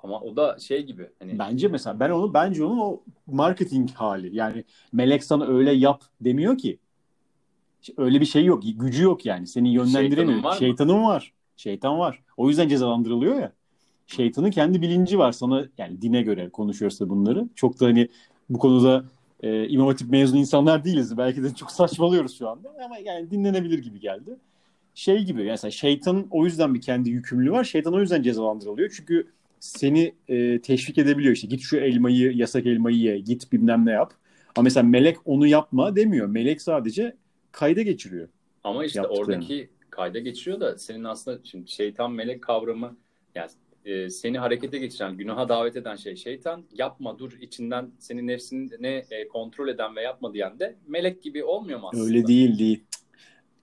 ama 0.02 0.20
o 0.20 0.36
da 0.36 0.58
şey 0.58 0.82
gibi 0.82 1.10
hani 1.18 1.38
Bence 1.38 1.68
mesela 1.68 2.00
ben 2.00 2.10
onu 2.10 2.34
bence 2.34 2.64
onun 2.64 2.78
o 2.78 3.00
marketing 3.26 3.90
hali. 3.90 4.36
Yani 4.36 4.64
melek 4.92 5.24
sana 5.24 5.46
öyle 5.46 5.72
yap 5.72 6.02
demiyor 6.20 6.58
ki. 6.58 6.78
Öyle 7.96 8.20
bir 8.20 8.26
şey 8.26 8.44
yok. 8.44 8.62
Gücü 8.76 9.02
yok 9.02 9.26
yani. 9.26 9.46
Seni 9.46 9.72
yönlendiremiyor. 9.72 10.26
Şeytanın 10.28 10.44
var? 10.44 10.56
Şeytanın 10.58 11.04
var. 11.04 11.32
Şeytan 11.56 11.98
var. 11.98 12.22
O 12.36 12.48
yüzden 12.48 12.68
cezalandırılıyor 12.68 13.34
ya. 13.34 13.52
Şeytanın 14.06 14.50
kendi 14.50 14.82
bilinci 14.82 15.18
var 15.18 15.32
sana 15.32 15.66
yani 15.78 16.02
dine 16.02 16.22
göre 16.22 16.48
konuşuyoruz 16.48 17.00
da 17.00 17.08
bunları. 17.08 17.48
Çok 17.54 17.80
da 17.80 17.86
hani 17.86 18.08
bu 18.50 18.58
konuda 18.58 19.04
e, 19.42 19.68
İmam 19.68 19.86
Hatip 19.86 20.10
mezunu 20.10 20.38
insanlar 20.38 20.84
değiliz. 20.84 21.18
Belki 21.18 21.42
de 21.42 21.54
çok 21.54 21.70
saçmalıyoruz 21.70 22.38
şu 22.38 22.48
anda. 22.48 22.74
Ama 22.84 22.98
yani 22.98 23.30
dinlenebilir 23.30 23.78
gibi 23.78 24.00
geldi. 24.00 24.36
Şey 24.94 25.24
gibi 25.24 25.44
mesela 25.44 25.70
şeytanın 25.70 26.26
o 26.30 26.44
yüzden 26.44 26.74
bir 26.74 26.80
kendi 26.80 27.10
yükümlülüğü 27.10 27.52
var. 27.52 27.64
Şeytan 27.64 27.94
o 27.94 28.00
yüzden 28.00 28.22
cezalandırılıyor. 28.22 28.90
Çünkü 28.96 29.26
seni 29.60 30.14
e, 30.28 30.60
teşvik 30.60 30.98
edebiliyor 30.98 31.34
işte 31.34 31.46
git 31.46 31.60
şu 31.60 31.76
elmayı 31.76 32.32
yasak 32.32 32.66
elmayı 32.66 32.96
ye 32.96 33.18
git 33.18 33.52
bilmem 33.52 33.86
ne 33.86 33.90
yap. 33.90 34.14
Ama 34.56 34.64
mesela 34.64 34.84
melek 34.84 35.16
onu 35.24 35.46
yapma 35.46 35.96
demiyor. 35.96 36.26
Melek 36.26 36.62
sadece 36.62 37.16
kayda 37.58 37.82
geçiriyor. 37.82 38.28
ama 38.64 38.84
işte 38.84 39.02
oradaki 39.02 39.70
kayda 39.90 40.18
geçiriyor 40.18 40.60
da 40.60 40.78
senin 40.78 41.04
aslında 41.04 41.38
şimdi 41.44 41.70
şeytan 41.70 42.12
melek 42.12 42.42
kavramı 42.42 42.96
yani 43.34 43.50
e, 43.84 44.10
seni 44.10 44.38
harekete 44.38 44.78
geçiren, 44.78 45.16
günaha 45.16 45.48
davet 45.48 45.76
eden 45.76 45.96
şey 45.96 46.16
şeytan. 46.16 46.64
Yapma 46.72 47.18
dur 47.18 47.32
içinden 47.40 47.90
senin 47.98 48.26
nefsini 48.26 48.70
ne 48.80 49.04
e, 49.10 49.28
kontrol 49.28 49.68
eden 49.68 49.96
ve 49.96 50.02
yapma 50.02 50.34
diyen 50.34 50.58
de 50.58 50.76
melek 50.86 51.22
gibi 51.22 51.44
olmuyor 51.44 51.80
mu 51.80 51.88
aslında? 51.88 52.04
Öyle 52.04 52.26
değil 52.26 52.58
değil. 52.58 52.84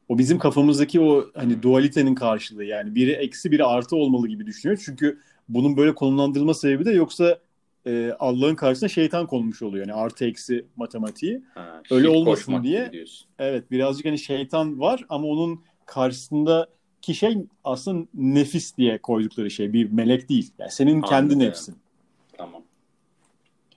O 0.10 0.18
bizim 0.18 0.40
kafamızdaki 0.40 1.02
o 1.02 1.25
hani 1.34 1.64
dualitenin 1.64 2.16
karşılığı 2.16 2.64
yani 2.64 2.96
biri 2.96 3.12
eksi 3.12 3.52
biri 3.52 3.64
artı 3.64 3.96
olmalı 3.96 4.28
gibi 4.28 4.46
düşünüyor. 4.46 4.82
Çünkü 4.86 5.20
bunun 5.50 5.78
böyle 5.78 5.96
konumlandırılma 5.96 6.54
sebebi 6.54 6.86
de 6.86 6.92
yoksa 6.92 7.40
e, 7.88 8.12
Allah'ın 8.20 8.56
karşısına 8.56 8.89
şeytan 8.89 9.27
konmuş 9.27 9.62
oluyor. 9.62 9.88
Yani 9.88 9.98
artı 10.00 10.25
eksi 10.25 10.65
matematiği. 10.75 11.42
Ha, 11.54 11.82
Öyle 11.92 12.10
olmasın 12.10 12.63
diye-. 12.63 12.92
Evet 13.39 13.72
birazcık 13.72 14.06
hani 14.06 14.18
şeytan 14.20 14.80
var 14.80 15.06
ama 15.10 15.27
onun 15.27 15.62
karşısındaki 15.86 17.13
şey 17.13 17.38
aslında 17.63 18.08
nefis 18.13 18.77
diye 18.77 18.98
koydukları 18.98 19.51
şey 19.51 19.74
bir 19.74 19.92
melek 19.92 20.30
değil. 20.30 20.51
Yani 20.60 20.72
senin 20.72 21.01
kendi 21.01 21.34
Anladım. 21.34 21.39
nefsin. 21.50 21.75
Tamam. 22.38 22.62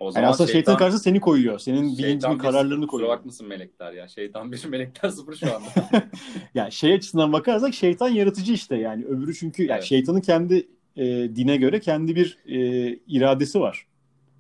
O 0.01 0.05
Yani 0.05 0.13
zaman 0.13 0.29
aslında 0.29 0.53
şeytanın 0.53 0.77
karşısına 0.79 1.03
seni 1.03 1.21
koyuyor. 1.21 1.59
Senin 1.59 1.89
şeytan 1.89 1.99
bilincinin 1.99 2.39
kararlarını 2.39 2.71
sıfır. 2.75 2.87
Kusura 2.87 2.91
koyuyor. 2.91 3.19
bakmasın 3.19 3.49
melekler 3.49 3.93
ya. 3.93 4.09
Şeytan 4.09 4.53
bir 4.53 4.65
melekler 4.69 5.09
sıfır 5.09 5.37
şu 5.37 5.47
anda. 5.57 5.69
Yani 6.55 6.73
şey 6.73 6.93
açısından 6.95 7.33
bakarsak 7.33 7.75
şeytan 7.75 8.09
yaratıcı 8.09 8.53
işte 8.53 8.77
yani 8.77 9.05
öbürü 9.05 9.35
çünkü 9.35 9.63
yani 9.63 9.73
Evet. 9.73 9.85
şeytanın 9.85 10.21
kendi 10.21 10.69
e, 10.97 11.05
dine 11.37 11.57
göre 11.57 11.81
kendi 11.81 12.17
bir 12.17 12.39
e, 12.47 12.59
iradesi 13.07 13.61
var. 13.61 13.87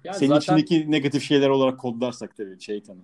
Yani 0.08 0.18
Senin 0.18 0.28
zaten 0.28 0.56
içindeki 0.56 0.90
negatif 0.90 1.22
şeyler 1.22 1.48
olarak 1.48 1.80
kodlarsak 1.80 2.36
tabii 2.36 2.60
şeytanı. 2.60 3.00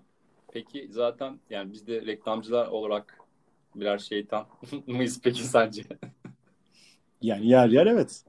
peki 0.52 0.88
zaten 0.90 1.40
yani 1.50 1.73
biz 1.73 1.87
de 1.87 2.06
reklamcılar 2.06 2.66
olarak 2.66 3.18
birer 3.75 3.99
şeytan 3.99 4.46
mıyız 4.87 5.20
peki 5.23 5.44
sence? 5.44 5.82
Yani 7.23 7.46
yer 7.49 7.68
yer 7.68 7.87
evet. 7.87 8.25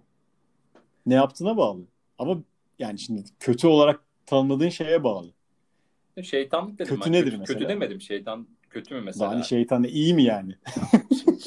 Ne 1.05 1.13
yaptığına 1.13 1.57
bağlı. 1.57 1.81
Ama 2.17 2.37
yani 2.79 2.99
şimdi 2.99 3.23
kötü 3.39 3.67
olarak 3.67 4.01
tanımladığın 4.25 4.69
şeye 4.69 5.03
bağlı. 5.03 5.27
Şeytanlık 6.23 6.79
dedim 6.79 6.95
Kötü 6.95 7.05
ben. 7.05 7.11
nedir 7.13 7.25
kötü, 7.25 7.37
mesela? 7.37 7.59
Kötü 7.59 7.69
demedim. 7.69 8.01
Şeytan 8.01 8.47
kötü 8.69 8.95
mü 8.95 9.01
mesela? 9.01 9.31
Hani 9.31 9.45
şeytan 9.45 9.83
iyi 9.83 10.13
mi 10.13 10.23
yani? 10.23 10.55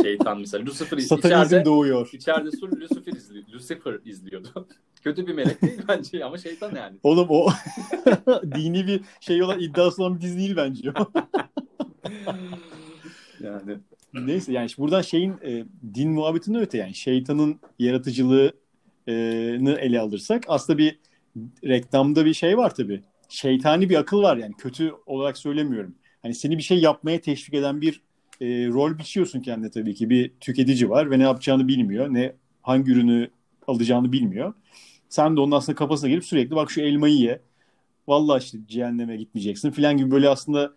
Şeytan 0.02 0.40
mesela. 0.40 0.66
Lucifer 0.66 0.98
Satanizm 0.98 1.46
içeride, 1.46 1.64
doğuyor. 1.64 2.10
içeride 2.12 2.48
Lucifer, 2.48 3.12
izli, 3.12 3.52
Lucifer 3.52 4.00
izliyordu. 4.04 4.68
Kötü 5.00 5.26
bir 5.26 5.34
melek 5.34 5.62
değil 5.62 5.80
bence 5.88 6.24
ama 6.24 6.38
şeytan 6.38 6.74
yani. 6.74 6.96
Oğlum 7.02 7.26
o 7.30 7.48
dini 8.54 8.86
bir 8.86 9.00
şey 9.20 9.42
olan 9.42 9.60
iddiası 9.60 10.02
olan 10.02 10.16
bir 10.16 10.20
dizi 10.20 10.38
değil 10.38 10.56
bence. 10.56 10.92
Yani 13.40 13.78
Neyse 14.14 14.52
yani 14.52 14.68
buradan 14.78 15.02
şeyin 15.02 15.34
e, 15.44 15.64
din 15.94 16.10
muhabbetinden 16.10 16.60
öte 16.60 16.78
yani 16.78 16.94
şeytanın 16.94 17.60
yaratıcılığını 17.78 19.78
ele 19.78 20.00
alırsak 20.00 20.44
aslında 20.48 20.78
bir 20.78 20.98
reklamda 21.64 22.24
bir 22.24 22.34
şey 22.34 22.58
var 22.58 22.74
tabii. 22.74 23.02
Şeytani 23.28 23.90
bir 23.90 23.96
akıl 23.96 24.22
var 24.22 24.36
yani 24.36 24.54
kötü 24.58 24.92
olarak 25.06 25.38
söylemiyorum. 25.38 25.94
Hani 26.22 26.34
seni 26.34 26.58
bir 26.58 26.62
şey 26.62 26.78
yapmaya 26.78 27.20
teşvik 27.20 27.54
eden 27.54 27.80
bir 27.80 28.02
e, 28.40 28.46
rol 28.66 28.98
biçiyorsun 28.98 29.40
kendine 29.40 29.70
tabii 29.70 29.94
ki. 29.94 30.10
Bir 30.10 30.30
tüketici 30.40 30.90
var 30.90 31.10
ve 31.10 31.18
ne 31.18 31.22
yapacağını 31.22 31.68
bilmiyor. 31.68 32.14
Ne 32.14 32.32
hangi 32.62 32.92
ürünü 32.92 33.30
alacağını 33.66 34.12
bilmiyor. 34.12 34.54
Sen 35.08 35.36
de 35.36 35.40
onun 35.40 35.52
aslında 35.52 35.76
kafasına 35.76 36.10
gelip 36.10 36.24
sürekli 36.24 36.56
bak 36.56 36.70
şu 36.70 36.80
elmayı 36.80 37.16
ye. 37.16 37.40
Vallahi 38.08 38.42
işte 38.42 38.58
cehenneme 38.68 39.16
gitmeyeceksin 39.16 39.70
falan 39.70 39.96
gibi 39.96 40.10
böyle 40.10 40.28
aslında 40.28 40.72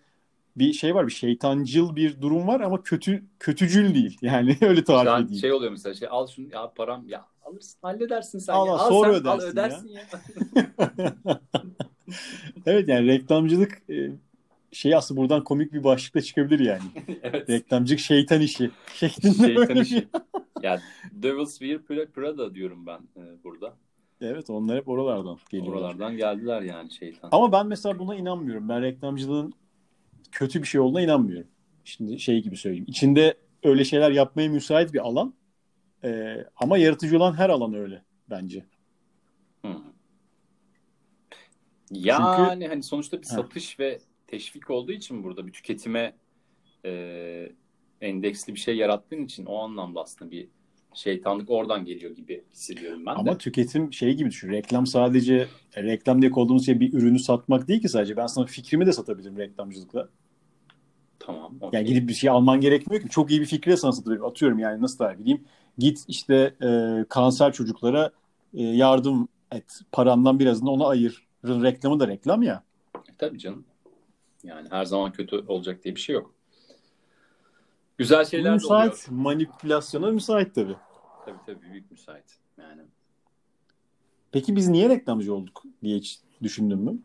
bir 0.58 0.74
şey 0.74 0.96
var 0.96 1.08
bir 1.08 1.12
şeytancıl 1.12 1.96
bir 1.96 2.22
durum 2.22 2.48
var 2.48 2.62
ama 2.62 2.84
kötü 2.84 3.24
kötücül 3.40 3.96
değil. 3.96 4.18
Yani 4.22 4.58
öyle 4.62 4.80
şu 4.80 4.84
tarif 4.86 5.12
an 5.12 5.24
edeyim. 5.26 5.42
şey 5.42 5.54
oluyor 5.54 5.72
mesela 5.72 5.94
şey 5.94 6.08
al 6.12 6.28
şunu 6.28 6.48
ya 6.52 6.72
param 6.76 7.10
ya 7.10 7.26
alırsın 7.46 7.78
halledersin 7.82 8.40
sen 8.40 8.54
Al, 8.54 8.68
ya. 8.68 8.74
al, 8.74 8.80
Al 8.80 8.90
sonra 8.90 9.18
sen, 9.18 9.26
al 9.26 9.40
ödersin 9.40 9.88
ödersin 9.88 9.90
ya. 9.90 10.04
Evet 12.66 12.88
yani 12.88 13.08
reklamcılık 13.08 13.82
e, 13.90 14.12
şey 14.72 14.96
aslında 14.96 15.22
buradan 15.22 15.44
komik 15.44 15.74
bir 15.74 15.84
başlıkla 15.84 16.22
çıkabilir 16.22 16.60
yani. 16.60 16.82
evet. 17.24 17.50
Reklamcılık 17.50 18.00
şeytan 18.00 18.42
işi. 18.42 18.72
Şeytan 18.94 19.76
işi. 19.76 20.08
Ya 20.62 20.82
Devil's 21.12 21.60
Wear 21.60 22.08
Prada 22.08 22.56
diyorum 22.56 22.86
ben 22.86 23.00
e, 23.18 23.22
burada. 23.22 23.31
Evet 24.22 24.50
onlar 24.50 24.78
hep 24.78 24.88
oralardan 24.88 25.38
geliyorlar. 25.50 25.82
Oralardan 25.82 26.18
geldiler 26.18 26.62
yani 26.62 26.92
şeytan. 26.92 27.30
Ama 27.32 27.51
ben 27.51 27.68
mesela 27.68 28.00
buna 28.00 28.16
inanmıyorum. 28.16 28.70
Ben 28.70 28.82
reklamcılığın 28.82 29.54
kötü 30.32 30.62
bir 30.62 30.68
şey 30.68 30.82
olduğuna 30.82 31.01
inanmıyorum. 31.01 31.48
Şimdi 31.84 32.20
şey 32.20 32.42
gibi 32.42 32.58
söyleyeyim. 32.58 32.86
İçinde 32.88 33.38
öyle 33.63 33.84
şeyler 33.84 34.12
yapmaya 34.12 34.50
müsait 34.50 34.94
bir 34.94 35.00
alan. 35.00 35.34
E, 36.04 36.38
ama 36.56 36.78
yaratıcı 36.78 37.18
olan 37.18 37.34
her 37.34 37.50
alan 37.50 37.74
öyle 37.74 38.04
bence. 38.30 38.66
Yani 41.92 42.68
hani 42.68 42.84
sonuçta 42.84 43.22
bir 43.22 43.28
satış 43.28 43.80
ve 43.80 44.00
teşvik 44.28 44.70
olduğu 44.70 44.92
için 44.92 45.24
burada 45.24 45.48
bir 45.48 45.51
tüketime 45.51 46.16
e, 46.86 47.51
endeksli 48.01 48.56
bir 48.56 48.60
şey 48.60 48.78
yarattığın 48.78 49.25
için 49.25 49.46
o 49.46 49.58
anlamda 49.58 50.01
aslında 50.01 50.32
bir 50.32 50.48
şeytanlık 50.93 51.50
oradan 51.50 51.86
geliyor 51.86 52.15
gibi 52.15 52.43
hissediyorum 52.53 53.05
ben 53.05 53.15
Ama 53.15 53.25
de. 53.25 53.38
tüketim 53.38 53.93
şey 53.93 54.13
gibi 54.13 54.29
düşün. 54.29 54.50
Reklam 54.50 54.88
sadece 54.88 55.48
reklam 55.77 56.21
diye 56.21 56.31
kodumuz 56.31 56.65
şey 56.65 56.79
bir 56.79 56.93
ürünü 56.93 57.19
satmak 57.19 57.67
değil 57.67 57.81
ki 57.81 57.89
sadece. 57.89 58.17
Ben 58.17 58.27
sana 58.27 58.45
fikrimi 58.45 58.86
de 58.86 58.93
satabilirim 58.93 59.38
reklamcılıkla. 59.38 60.10
Tamam. 61.19 61.53
Yani 61.71 61.83
okey. 61.83 61.83
gidip 61.83 62.10
bir 62.10 62.13
şey 62.13 62.29
alman 62.29 62.62
gerekmiyor 62.62 63.03
ki. 63.03 63.10
Çok 63.10 63.31
iyi 63.31 63.41
bir 63.41 63.45
fikri 63.45 63.71
de 63.71 63.77
sana 63.77 63.91
satabilirim. 63.91 64.25
Atıyorum 64.25 64.60
yani 64.60 64.81
nasıl 64.81 64.98
tarif 64.98 65.19
edeyim. 65.21 65.43
Git 65.77 66.05
işte 66.07 66.55
e, 66.63 67.05
kanser 67.10 67.53
çocuklara 67.53 68.12
e, 68.53 68.63
yardım 68.63 69.27
et. 69.51 69.79
Parandan 69.91 70.39
birazını 70.39 70.71
ona 70.71 70.88
ayır. 70.88 71.27
Reklamı 71.45 72.00
da 72.00 72.07
reklam 72.07 72.41
ya. 72.43 72.63
E, 72.95 73.12
Tabii 73.17 73.39
canım. 73.39 73.65
Yani 74.43 74.67
her 74.71 74.86
zaman 74.86 75.12
kötü 75.12 75.36
olacak 75.48 75.83
diye 75.83 75.95
bir 75.95 76.00
şey 76.00 76.15
yok. 76.15 76.33
Güzel 78.01 78.25
şeyler 78.25 78.60
de 78.60 78.65
oluyor. 78.65 78.84
müsait. 78.91 79.12
Manipülasyona 79.12 80.12
müsait 80.12 80.55
tabii. 80.55 80.75
Tabii 81.25 81.38
tabii 81.46 81.62
büyük 81.62 81.91
müsait. 81.91 82.39
Yani 82.58 82.81
Peki 84.31 84.55
biz 84.55 84.67
niye 84.70 84.89
reklamcı 84.89 85.36
olduk 85.36 85.63
diye 85.84 85.98
hiç 85.98 86.20
düşündün 86.43 86.79
mü? 86.79 87.00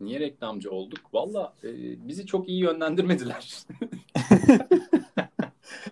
niye 0.00 0.20
reklamcı 0.20 0.70
olduk? 0.70 1.00
Valla 1.12 1.54
e, 1.64 1.68
bizi 2.08 2.26
çok 2.26 2.48
iyi 2.48 2.58
yönlendirmediler. 2.58 3.56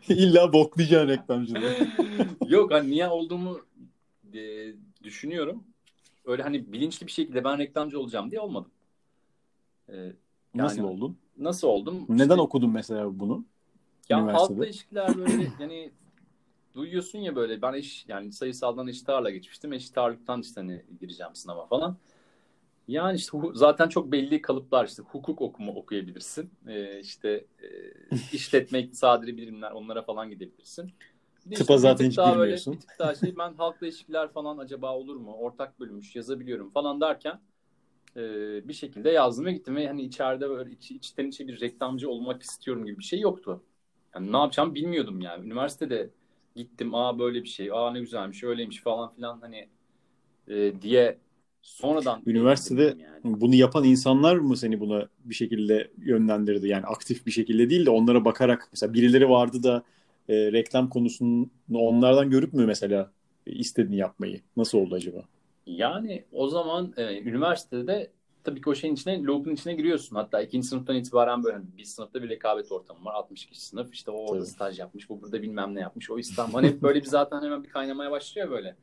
İlla 0.08 0.52
boklayacaksın 0.52 1.08
reklamcılığı. 1.08 1.74
Yok 2.48 2.72
hani 2.72 2.90
niye 2.90 3.08
olduğumu 3.08 3.60
e, 4.34 4.72
düşünüyorum. 5.02 5.64
Öyle 6.24 6.42
hani 6.42 6.72
bilinçli 6.72 7.06
bir 7.06 7.12
şekilde 7.12 7.44
ben 7.44 7.58
reklamcı 7.58 8.00
olacağım 8.00 8.30
diye 8.30 8.40
olmadım. 8.40 8.70
E, 9.88 9.94
yani 9.96 10.14
Nasıl 10.54 10.82
oldun? 10.84 11.16
Nasıl 11.38 11.68
oldum? 11.68 12.06
Neden 12.08 12.24
İşte- 12.24 12.40
okudun 12.40 12.70
mesela 12.70 13.18
bunu? 13.20 13.44
Ya 14.12 14.34
halkla 14.34 14.66
ilişkiler 14.66 15.16
böyle 15.16 15.48
yani 15.60 15.92
duyuyorsun 16.74 17.18
ya 17.18 17.36
böyle 17.36 17.62
ben 17.62 17.72
eş 17.72 18.04
yani 18.08 18.32
sayısaldan 18.32 18.88
eşit 18.88 19.08
ağırlığa 19.08 19.30
geçmiştim. 19.30 19.72
Eşit 19.72 19.98
ağırlıktan 19.98 20.40
işte 20.40 20.60
hani 20.60 20.82
gireceğim 21.00 21.34
sınava 21.34 21.66
falan. 21.66 21.96
Yani 22.88 23.16
işte 23.16 23.38
zaten 23.54 23.88
çok 23.88 24.12
belli 24.12 24.42
kalıplar 24.42 24.86
işte 24.86 25.02
hukuk 25.02 25.40
okuma 25.42 25.72
okuyabilirsin. 25.72 26.50
Ee, 26.66 27.00
işte 27.00 27.44
e, 27.62 28.16
işletme 28.32 28.78
iktisadi 28.78 29.36
bilimler 29.36 29.70
onlara 29.70 30.02
falan 30.02 30.30
gidebilirsin. 30.30 30.92
Bir 31.46 31.56
Tıpa 31.56 31.74
bir 31.74 31.78
zaten 31.78 32.10
hiç 32.10 32.16
daha 32.16 32.38
böyle, 32.38 32.40
girmiyorsun. 32.40 32.74
bir 32.74 32.80
tık 32.80 32.98
daha 32.98 33.14
şey 33.14 33.36
ben 33.38 33.54
halkla 33.54 33.86
ilişkiler 33.86 34.32
falan 34.32 34.58
acaba 34.58 34.96
olur 34.96 35.16
mu? 35.16 35.32
Ortak 35.32 35.80
bölünmüş 35.80 36.16
yazabiliyorum 36.16 36.70
falan 36.70 37.00
derken 37.00 37.40
e, 38.16 38.20
bir 38.68 38.72
şekilde 38.72 39.10
yazdım 39.10 39.44
ve 39.44 39.52
gittim 39.52 39.76
ve 39.76 39.86
hani 39.88 40.02
içeride 40.02 40.50
böyle 40.50 40.70
iç, 40.70 40.90
içten 40.90 41.26
içe 41.26 41.48
bir 41.48 41.60
reklamcı 41.60 42.10
olmak 42.10 42.42
istiyorum 42.42 42.86
gibi 42.86 42.98
bir 42.98 43.04
şey 43.04 43.20
yoktu. 43.20 43.62
Yani 44.14 44.32
ne 44.32 44.36
yapacağım 44.36 44.74
bilmiyordum 44.74 45.20
yani. 45.20 45.46
Üniversitede 45.46 46.10
gittim 46.56 46.94
aa 46.94 47.18
böyle 47.18 47.42
bir 47.42 47.48
şey, 47.48 47.72
aa 47.72 47.90
ne 47.90 48.00
güzelmiş, 48.00 48.44
öyleymiş 48.44 48.82
falan 48.82 49.14
filan 49.14 49.40
hani 49.40 49.68
e, 50.48 50.82
diye 50.82 51.18
sonradan 51.62 52.22
Üniversitede 52.26 52.96
yani. 52.98 53.20
bunu 53.24 53.54
yapan 53.54 53.84
insanlar 53.84 54.36
mı 54.36 54.56
seni 54.56 54.80
buna 54.80 55.08
bir 55.24 55.34
şekilde 55.34 55.90
yönlendirdi? 55.98 56.68
Yani 56.68 56.86
aktif 56.86 57.26
bir 57.26 57.30
şekilde 57.30 57.70
değil 57.70 57.86
de 57.86 57.90
onlara 57.90 58.24
bakarak 58.24 58.68
mesela 58.72 58.94
birileri 58.94 59.28
vardı 59.30 59.62
da 59.62 59.82
e, 60.28 60.52
reklam 60.52 60.88
konusunu 60.88 61.50
onlardan 61.74 62.30
görüp 62.30 62.52
mü 62.52 62.66
mesela 62.66 63.12
istediğini 63.46 63.96
yapmayı? 63.96 64.40
Nasıl 64.56 64.78
oldu 64.78 64.94
acaba? 64.94 65.24
Yani 65.66 66.24
o 66.32 66.48
zaman 66.48 66.94
e, 66.96 67.20
üniversitede 67.22 68.12
tabii 68.44 68.60
ki 68.60 68.70
o 68.70 68.74
şeyin 68.74 68.94
içine, 68.94 69.22
loop'un 69.22 69.50
içine 69.50 69.74
giriyorsun. 69.74 70.16
Hatta 70.16 70.42
ikinci 70.42 70.66
sınıftan 70.66 70.96
itibaren 70.96 71.44
böyle 71.44 71.56
hani 71.56 71.66
bir 71.76 71.84
sınıfta 71.84 72.22
bir 72.22 72.28
rekabet 72.28 72.72
ortamı 72.72 73.04
var. 73.04 73.14
60 73.14 73.46
kişi 73.46 73.66
sınıf. 73.66 73.94
İşte 73.94 74.10
o 74.10 74.26
orada 74.26 74.44
Tabii. 74.44 74.50
staj 74.50 74.78
yapmış, 74.78 75.08
bu 75.08 75.22
burada 75.22 75.42
bilmem 75.42 75.74
ne 75.74 75.80
yapmış. 75.80 76.10
O 76.10 76.18
İstanbul. 76.18 76.54
Hani 76.54 76.66
hep 76.66 76.82
böyle 76.82 77.00
bir 77.00 77.06
zaten 77.06 77.42
hemen 77.42 77.64
bir 77.64 77.68
kaynamaya 77.68 78.10
başlıyor 78.10 78.50
böyle. 78.50 78.76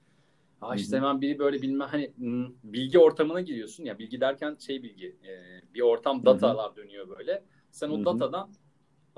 Ha 0.59 0.75
işte 0.75 0.97
hemen 0.97 1.21
biri 1.21 1.39
böyle 1.39 1.61
bilmem 1.61 1.87
hani 1.87 2.11
hmm, 2.17 2.47
bilgi 2.63 2.99
ortamına 2.99 3.41
giriyorsun 3.41 3.83
ya 3.85 3.99
bilgi 3.99 4.21
derken 4.21 4.57
şey 4.59 4.83
bilgi 4.83 5.07
e, 5.07 5.33
bir 5.73 5.81
ortam 5.81 6.25
datalar 6.25 6.75
dönüyor 6.75 7.09
böyle. 7.09 7.43
Sen 7.71 7.89
o 7.89 8.05
datadan 8.05 8.49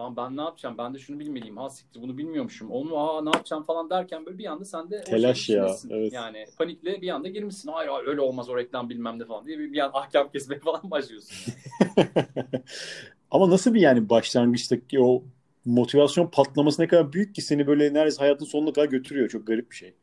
Lan 0.01 0.17
ben 0.17 0.37
ne 0.37 0.41
yapacağım? 0.41 0.75
Ben 0.77 0.93
de 0.93 0.99
şunu 0.99 1.19
bilmeliyim. 1.19 1.57
Ha 1.57 1.69
siktir 1.69 2.01
bunu 2.01 2.17
bilmiyormuşum. 2.17 2.71
Onu 2.71 2.97
aa 2.97 3.21
ne 3.21 3.29
yapacağım 3.29 3.63
falan 3.63 3.89
derken 3.89 4.25
böyle 4.25 4.37
bir 4.37 4.45
anda 4.45 4.65
sen 4.65 4.89
de 4.89 5.01
Telaş 5.01 5.49
ya, 5.49 5.75
evet. 5.89 6.13
Yani 6.13 6.45
panikle 6.57 7.01
bir 7.01 7.09
anda 7.09 7.27
girmişsin. 7.27 7.71
Hayır 7.71 7.89
hayır 7.89 8.07
öyle 8.07 8.21
olmaz 8.21 8.49
o 8.49 8.57
reklam 8.57 8.89
bilmem 8.89 9.19
ne 9.19 9.25
falan 9.25 9.45
diye 9.45 9.59
bir, 9.59 9.73
bir 9.73 9.79
an 9.79 9.91
ahkam 9.93 10.31
kesmeye 10.31 10.59
falan 10.63 10.91
başlıyorsun. 10.91 11.53
Ama 13.31 13.49
nasıl 13.49 13.73
bir 13.73 13.81
yani 13.81 14.09
başlangıçtaki 14.09 14.99
o 14.99 15.23
motivasyon 15.65 16.27
patlaması 16.27 16.81
ne 16.81 16.87
kadar 16.87 17.13
büyük 17.13 17.35
ki 17.35 17.41
seni 17.41 17.67
böyle 17.67 17.93
neredeyse 17.93 18.19
hayatın 18.19 18.45
sonuna 18.45 18.73
kadar 18.73 18.87
götürüyor. 18.87 19.29
Çok 19.29 19.47
garip 19.47 19.71
bir 19.71 19.75
şey. 19.75 19.93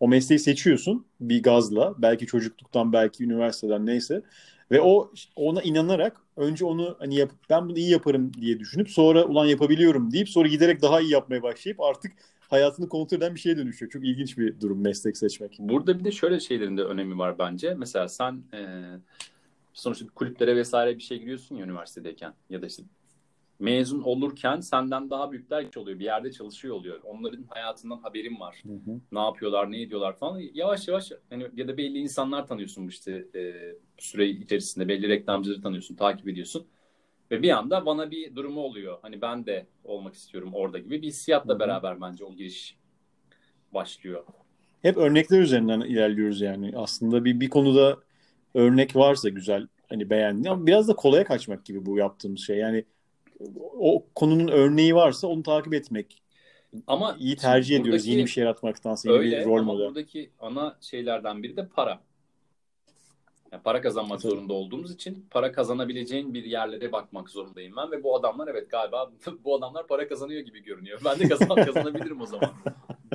O 0.00 0.08
mesleği 0.08 0.38
seçiyorsun 0.38 1.06
bir 1.20 1.42
gazla. 1.42 1.94
Belki 1.98 2.26
çocukluktan, 2.26 2.92
belki 2.92 3.24
üniversiteden 3.24 3.86
neyse. 3.86 4.22
Ve 4.70 4.80
o 4.80 5.12
ona 5.36 5.62
inanarak 5.62 6.16
önce 6.36 6.64
onu 6.64 6.96
hani 6.98 7.14
yap, 7.14 7.30
ben 7.50 7.68
bunu 7.68 7.78
iyi 7.78 7.90
yaparım 7.90 8.34
diye 8.34 8.60
düşünüp 8.60 8.90
sonra 8.90 9.24
ulan 9.24 9.46
yapabiliyorum 9.46 10.12
deyip 10.12 10.28
sonra 10.28 10.48
giderek 10.48 10.82
daha 10.82 11.00
iyi 11.00 11.10
yapmaya 11.10 11.42
başlayıp 11.42 11.80
artık 11.80 12.12
hayatını 12.40 12.88
kontrol 12.88 13.18
eden 13.18 13.34
bir 13.34 13.40
şeye 13.40 13.56
dönüşüyor. 13.56 13.92
Çok 13.92 14.04
ilginç 14.04 14.38
bir 14.38 14.60
durum 14.60 14.80
meslek 14.80 15.16
seçmek. 15.16 15.56
Burada 15.58 15.98
bir 15.98 16.04
de 16.04 16.12
şöyle 16.12 16.40
şeylerin 16.40 16.76
de 16.76 16.82
önemi 16.82 17.18
var 17.18 17.38
bence. 17.38 17.74
Mesela 17.74 18.08
sen 18.08 18.42
e, 18.54 18.60
sonuçta 19.72 20.06
kulüplere 20.14 20.56
vesaire 20.56 20.96
bir 20.96 21.02
şey 21.02 21.18
giriyorsun 21.18 21.56
ya 21.56 21.64
üniversitedeyken 21.64 22.34
ya 22.50 22.62
da 22.62 22.66
işte 22.66 22.82
mezun 23.58 24.02
olurken 24.02 24.60
senden 24.60 25.10
daha 25.10 25.32
büyükler 25.32 25.76
oluyor. 25.76 25.98
Bir 25.98 26.04
yerde 26.04 26.32
çalışıyor 26.32 26.74
oluyor. 26.74 27.00
Onların 27.04 27.44
hayatından 27.48 27.98
haberin 27.98 28.40
var. 28.40 28.62
Hı 28.66 28.72
hı. 28.72 29.00
Ne 29.12 29.18
yapıyorlar, 29.18 29.72
ne 29.72 29.82
ediyorlar 29.82 30.16
falan. 30.16 30.42
Yavaş 30.54 30.88
yavaş 30.88 31.12
hani 31.30 31.46
ya 31.56 31.68
da 31.68 31.76
belli 31.76 31.98
insanlar 31.98 32.46
tanıyorsun 32.46 32.86
bu 32.86 32.88
işte 32.88 33.24
e, 33.34 33.54
süre 33.98 34.28
içerisinde. 34.28 34.88
Belli 34.88 35.08
reklamcıları 35.08 35.62
tanıyorsun, 35.62 35.94
takip 35.94 36.28
ediyorsun. 36.28 36.66
Ve 37.30 37.42
bir 37.42 37.50
anda 37.50 37.86
bana 37.86 38.10
bir 38.10 38.36
durumu 38.36 38.60
oluyor. 38.60 38.98
Hani 39.02 39.20
ben 39.20 39.46
de 39.46 39.66
olmak 39.84 40.14
istiyorum 40.14 40.50
orada 40.54 40.78
gibi 40.78 41.02
bir 41.02 41.06
hissiyatla 41.08 41.52
Hı 41.52 41.56
hı. 41.56 41.60
beraber 41.60 42.00
bence 42.00 42.24
o 42.24 42.34
giriş 42.34 42.76
başlıyor. 43.74 44.24
Hep 44.82 44.96
örnekler 44.96 45.40
üzerinden 45.40 45.80
ilerliyoruz 45.80 46.40
yani. 46.40 46.72
Aslında 46.76 47.24
bir 47.24 47.40
bir 47.40 47.48
konuda 47.48 47.98
örnek 48.54 48.96
varsa 48.96 49.28
güzel 49.28 49.66
hani 49.88 50.10
beğendiğin 50.10 50.54
ama 50.54 50.66
biraz 50.66 50.88
da 50.88 50.96
kolaya 50.96 51.24
kaçmak 51.24 51.64
gibi 51.64 51.86
bu 51.86 51.98
yaptığımız 51.98 52.40
şey. 52.40 52.56
Yani 52.56 52.84
o 53.78 54.04
konunun 54.14 54.48
örneği 54.48 54.94
varsa 54.94 55.26
onu 55.26 55.42
takip 55.42 55.74
etmek. 55.74 56.22
Ama 56.86 57.16
iyi 57.18 57.36
tercih 57.36 57.74
ediyoruz 57.76 57.92
buradaki- 58.02 58.10
yeni 58.10 58.22
bir 58.26 58.30
şey 58.30 58.44
yaratmaktansa 58.44 59.08
yeni 59.08 59.18
Öyle 59.18 59.40
bir 59.40 59.44
rol 59.44 59.62
model. 59.62 59.86
buradaki 59.86 60.30
ana 60.40 60.76
şeylerden 60.80 61.42
biri 61.42 61.56
de 61.56 61.66
para. 61.68 62.00
Yani 63.52 63.62
para 63.62 63.80
kazanmak 63.80 64.20
Tabii. 64.20 64.30
zorunda 64.32 64.52
olduğumuz 64.52 64.90
için 64.94 65.26
para 65.30 65.52
kazanabileceğin 65.52 66.34
bir 66.34 66.44
yerlere 66.44 66.92
bakmak 66.92 67.30
zorundayım 67.30 67.76
ben 67.76 67.90
ve 67.90 68.02
bu 68.02 68.16
adamlar 68.16 68.48
evet 68.48 68.70
galiba 68.70 69.10
bu 69.44 69.54
adamlar 69.56 69.86
para 69.86 70.08
kazanıyor 70.08 70.40
gibi 70.40 70.62
görünüyor. 70.62 71.00
Ben 71.04 71.18
de 71.18 71.28
kazan 71.28 71.48
kazanabilirim 71.64 72.20
o 72.20 72.26
zaman 72.26 72.50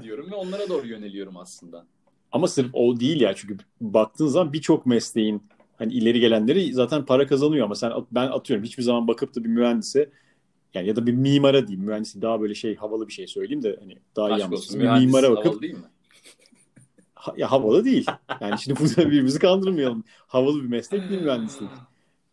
diyorum 0.03 0.31
ve 0.31 0.35
onlara 0.35 0.69
doğru 0.69 0.87
yöneliyorum 0.87 1.37
aslında. 1.37 1.85
Ama 2.31 2.47
sırf 2.47 2.69
o 2.73 2.99
değil 2.99 3.21
ya 3.21 3.35
çünkü 3.35 3.57
baktığın 3.81 4.27
zaman 4.27 4.53
birçok 4.53 4.85
mesleğin 4.85 5.43
hani 5.79 5.93
ileri 5.93 6.19
gelenleri 6.19 6.73
zaten 6.73 7.05
para 7.05 7.27
kazanıyor 7.27 7.65
ama 7.65 7.75
sen 7.75 7.91
ben 8.11 8.27
atıyorum 8.27 8.65
hiçbir 8.65 8.83
zaman 8.83 9.07
bakıp 9.07 9.35
da 9.35 9.43
bir 9.43 9.49
mühendise 9.49 10.09
yani 10.73 10.87
ya 10.87 10.95
da 10.95 11.07
bir 11.07 11.13
mimara 11.13 11.67
diyeyim 11.67 11.87
mühendisi 11.87 12.21
daha 12.21 12.41
böyle 12.41 12.55
şey 12.55 12.75
havalı 12.75 13.07
bir 13.07 13.13
şey 13.13 13.27
söyleyeyim 13.27 13.63
de 13.63 13.75
hani 13.79 13.97
daha 14.15 14.29
iyi 14.29 14.33
Aşk 14.33 14.43
anlaşılsın. 14.45 14.79
olsun. 14.79 14.95
Bir 14.99 15.05
mimara 15.05 15.31
bakıp 15.31 15.45
havalı 15.45 15.61
değil 15.61 15.73
mi? 15.73 15.79
Ha- 17.13 17.33
ya 17.37 17.51
havalı 17.51 17.85
değil. 17.85 18.05
Yani 18.41 18.59
şimdi 18.59 18.79
burada 18.79 19.07
birbirimizi 19.07 19.39
kandırmayalım. 19.39 20.03
Havalı 20.27 20.63
bir 20.63 20.67
meslek 20.69 21.09
değil 21.09 21.21
mühendislik. 21.21 21.69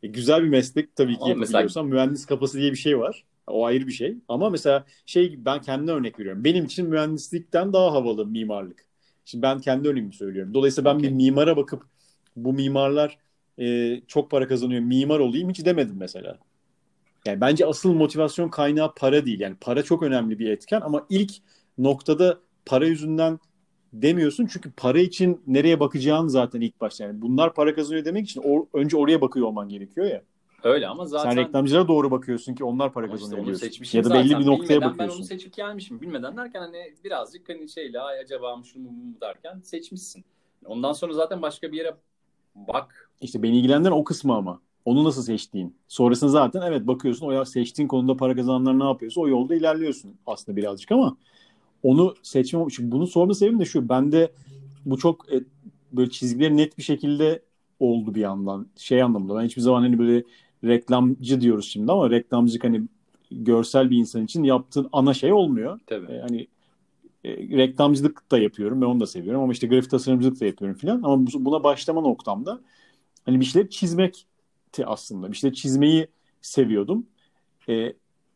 E, 0.03 0.07
güzel 0.09 0.43
bir 0.43 0.49
meslek 0.49 0.97
tabii 0.97 1.13
ki 1.15 1.19
Ama 1.23 1.35
mesela- 1.35 1.43
yapabiliyorsan 1.59 1.87
mühendis 1.87 2.27
kafası 2.27 2.59
diye 2.59 2.71
bir 2.73 2.77
şey 2.77 2.99
var. 2.99 3.25
O 3.47 3.65
ayrı 3.67 3.87
bir 3.87 3.93
şey. 3.93 4.17
Ama 4.29 4.51
mesela 4.51 4.85
şey 5.07 5.45
ben 5.45 5.61
kendime 5.61 5.93
örnek 5.93 6.19
veriyorum. 6.21 6.45
Benim 6.45 6.65
için 6.65 6.89
mühendislikten 6.89 7.73
daha 7.73 7.93
havalı 7.93 8.27
mimarlık. 8.27 8.85
Şimdi 9.25 9.43
ben 9.43 9.61
kendi 9.61 9.89
örneğimi 9.89 10.13
söylüyorum. 10.13 10.55
Dolayısıyla 10.55 10.91
ben 10.93 10.99
Okey. 10.99 11.11
bir 11.11 11.15
mimara 11.15 11.57
bakıp 11.57 11.83
bu 12.37 12.53
mimarlar 12.53 13.19
e, 13.59 14.01
çok 14.07 14.31
para 14.31 14.49
kazanıyor 14.49 14.81
mimar 14.81 15.19
olayım 15.19 15.51
hiç 15.51 15.65
demedim 15.65 15.97
mesela. 15.99 16.39
Yani 17.27 17.41
bence 17.41 17.67
asıl 17.67 17.93
motivasyon 17.93 18.49
kaynağı 18.49 18.95
para 18.95 19.27
değil. 19.27 19.41
Yani 19.41 19.57
para 19.61 19.83
çok 19.83 20.03
önemli 20.03 20.39
bir 20.39 20.51
etken 20.51 20.81
ama 20.81 21.07
ilk 21.11 21.33
noktada 21.79 22.39
para 22.67 22.87
yüzünden 22.87 23.39
demiyorsun 23.93 24.47
çünkü 24.47 24.73
para 24.73 24.99
için 24.99 25.41
nereye 25.47 25.81
bakacağın 25.81 26.29
zaten 26.29 26.61
ilk 26.61 26.81
başta. 26.81 27.05
Yani 27.05 27.23
bunlar 27.23 27.55
para 27.55 27.75
kazanıyor 27.75 28.05
demek 28.05 28.25
için 28.31 28.41
or- 28.43 28.67
önce 28.75 28.97
oraya 28.97 29.21
bakıyor 29.21 29.47
olman 29.47 29.69
gerekiyor 29.69 30.07
ya. 30.07 30.23
Öyle 30.65 30.87
ama 30.87 31.07
zaten 31.07 31.31
Sen 31.31 31.45
reklamcılara 31.45 31.89
doğru 31.89 32.11
bakıyorsun 32.11 32.55
ki 32.55 32.65
onlar 32.65 32.93
para 32.93 33.07
Ama 33.07 33.15
işte 33.15 33.25
kazanıyor 33.25 33.39
onu 33.41 33.47
diyorsun. 33.47 33.67
seçmişim 33.67 33.99
Ya 33.99 34.05
da 34.05 34.15
belli 34.15 34.29
zaten. 34.29 34.41
bir 34.41 34.47
noktaya 34.47 34.69
Bilmeden 34.69 34.91
bakıyorsun. 34.91 35.19
Ben 35.19 35.23
onu 35.23 35.29
seçip 35.29 35.53
gelmişim. 35.55 36.01
Bilmeden 36.01 36.37
derken 36.37 36.61
hani 36.61 36.95
birazcık 37.05 37.49
hani 37.49 37.69
şeyle 37.69 38.01
acaba 38.01 38.57
mı 38.57 38.65
şunu 38.65 38.91
mu 38.91 39.21
derken 39.21 39.61
seçmişsin. 39.61 40.25
Ondan 40.65 40.93
sonra 40.93 41.13
zaten 41.13 41.43
başka 41.43 41.73
bir 41.73 41.77
yere 41.77 41.95
bak. 42.55 43.06
İşte 43.21 43.43
beni 43.43 43.59
ilgilendiren 43.59 43.93
o 43.93 44.05
kısmı 44.05 44.35
ama. 44.35 44.61
Onu 44.85 45.05
nasıl 45.05 45.23
seçtiğin. 45.23 45.77
Sonrasında 45.89 46.31
zaten 46.31 46.63
evet 46.63 46.87
bakıyorsun 46.87 47.27
o 47.27 47.31
ya 47.31 47.45
seçtiğin 47.45 47.89
konuda 47.89 48.17
para 48.17 48.37
kazananlar 48.37 48.79
ne 48.79 48.85
yapıyorsa 48.85 49.21
o 49.21 49.29
yolda 49.29 49.55
ilerliyorsun 49.55 50.15
aslında 50.27 50.57
birazcık 50.57 50.93
ama 50.93 51.17
onu 51.83 52.15
seçmem. 52.23 52.69
Çünkü 52.69 52.93
bunu 52.93 53.07
sorma 53.07 53.35
sebebim 53.35 53.61
de 53.61 53.65
şu. 53.65 53.89
Bende 53.89 54.33
bu 54.87 54.99
çok 54.99 55.33
e, 55.33 55.45
böyle 55.93 56.11
çizgileri 56.11 56.57
net 56.57 56.79
bir 56.79 56.83
şekilde 56.83 57.43
oldu 57.81 58.15
bir 58.15 58.21
yandan. 58.21 58.67
Şey 58.77 59.03
anlamında 59.03 59.37
ben 59.39 59.45
hiçbir 59.45 59.63
zaman 59.63 59.81
hani 59.81 59.99
böyle 59.99 60.25
reklamcı 60.65 61.41
diyoruz 61.41 61.69
şimdi 61.69 61.93
ama 61.93 62.11
reklamcılık 62.11 62.65
hani 62.65 62.83
görsel 63.31 63.91
bir 63.91 63.97
insan 63.97 64.25
için 64.25 64.45
yaptığın 64.45 64.89
ana 64.93 65.15
şey 65.15 65.33
olmuyor. 65.33 65.81
Tabii. 65.87 66.13
E, 66.13 66.21
hani 66.21 66.47
e, 67.25 67.37
reklamcılık 67.37 68.31
da 68.31 68.39
yapıyorum 68.39 68.83
ve 68.83 68.87
onu 68.87 69.01
da 69.01 69.07
seviyorum 69.07 69.43
ama 69.43 69.53
işte 69.53 69.67
grafik 69.67 69.91
tasarımcılık 69.91 70.41
da 70.41 70.47
yapıyorum 70.47 70.77
filan 70.79 71.03
ama 71.03 71.27
buna 71.35 71.65
başlama 71.65 72.01
noktamda 72.01 72.61
hani 73.27 73.41
bir 73.41 73.45
şeyler 73.45 73.71
çizmekti 73.71 74.87
aslında. 74.87 75.33
Bir 75.33 75.37
şeyler 75.37 75.55
çizmeyi 75.55 76.09
seviyordum. 76.43 77.07
E, 77.69 77.93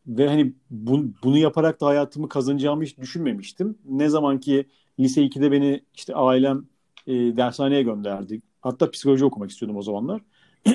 ve 0.07 0.27
hani 0.27 0.53
bu, 0.69 1.05
bunu 1.23 1.37
yaparak 1.37 1.81
da 1.81 1.85
hayatımı 1.85 2.29
kazanacağımı 2.29 2.83
hiç 2.83 2.97
düşünmemiştim. 2.97 3.77
Ne 3.85 4.09
zaman 4.09 4.39
ki 4.39 4.65
lise 4.99 5.21
2'de 5.21 5.51
beni 5.51 5.81
işte 5.95 6.15
ailem 6.15 6.65
e, 7.07 7.13
dershaneye 7.13 7.83
gönderdi. 7.83 8.41
Hatta 8.61 8.91
psikoloji 8.91 9.25
okumak 9.25 9.51
istiyordum 9.51 9.77
o 9.77 9.81
zamanlar. 9.81 10.21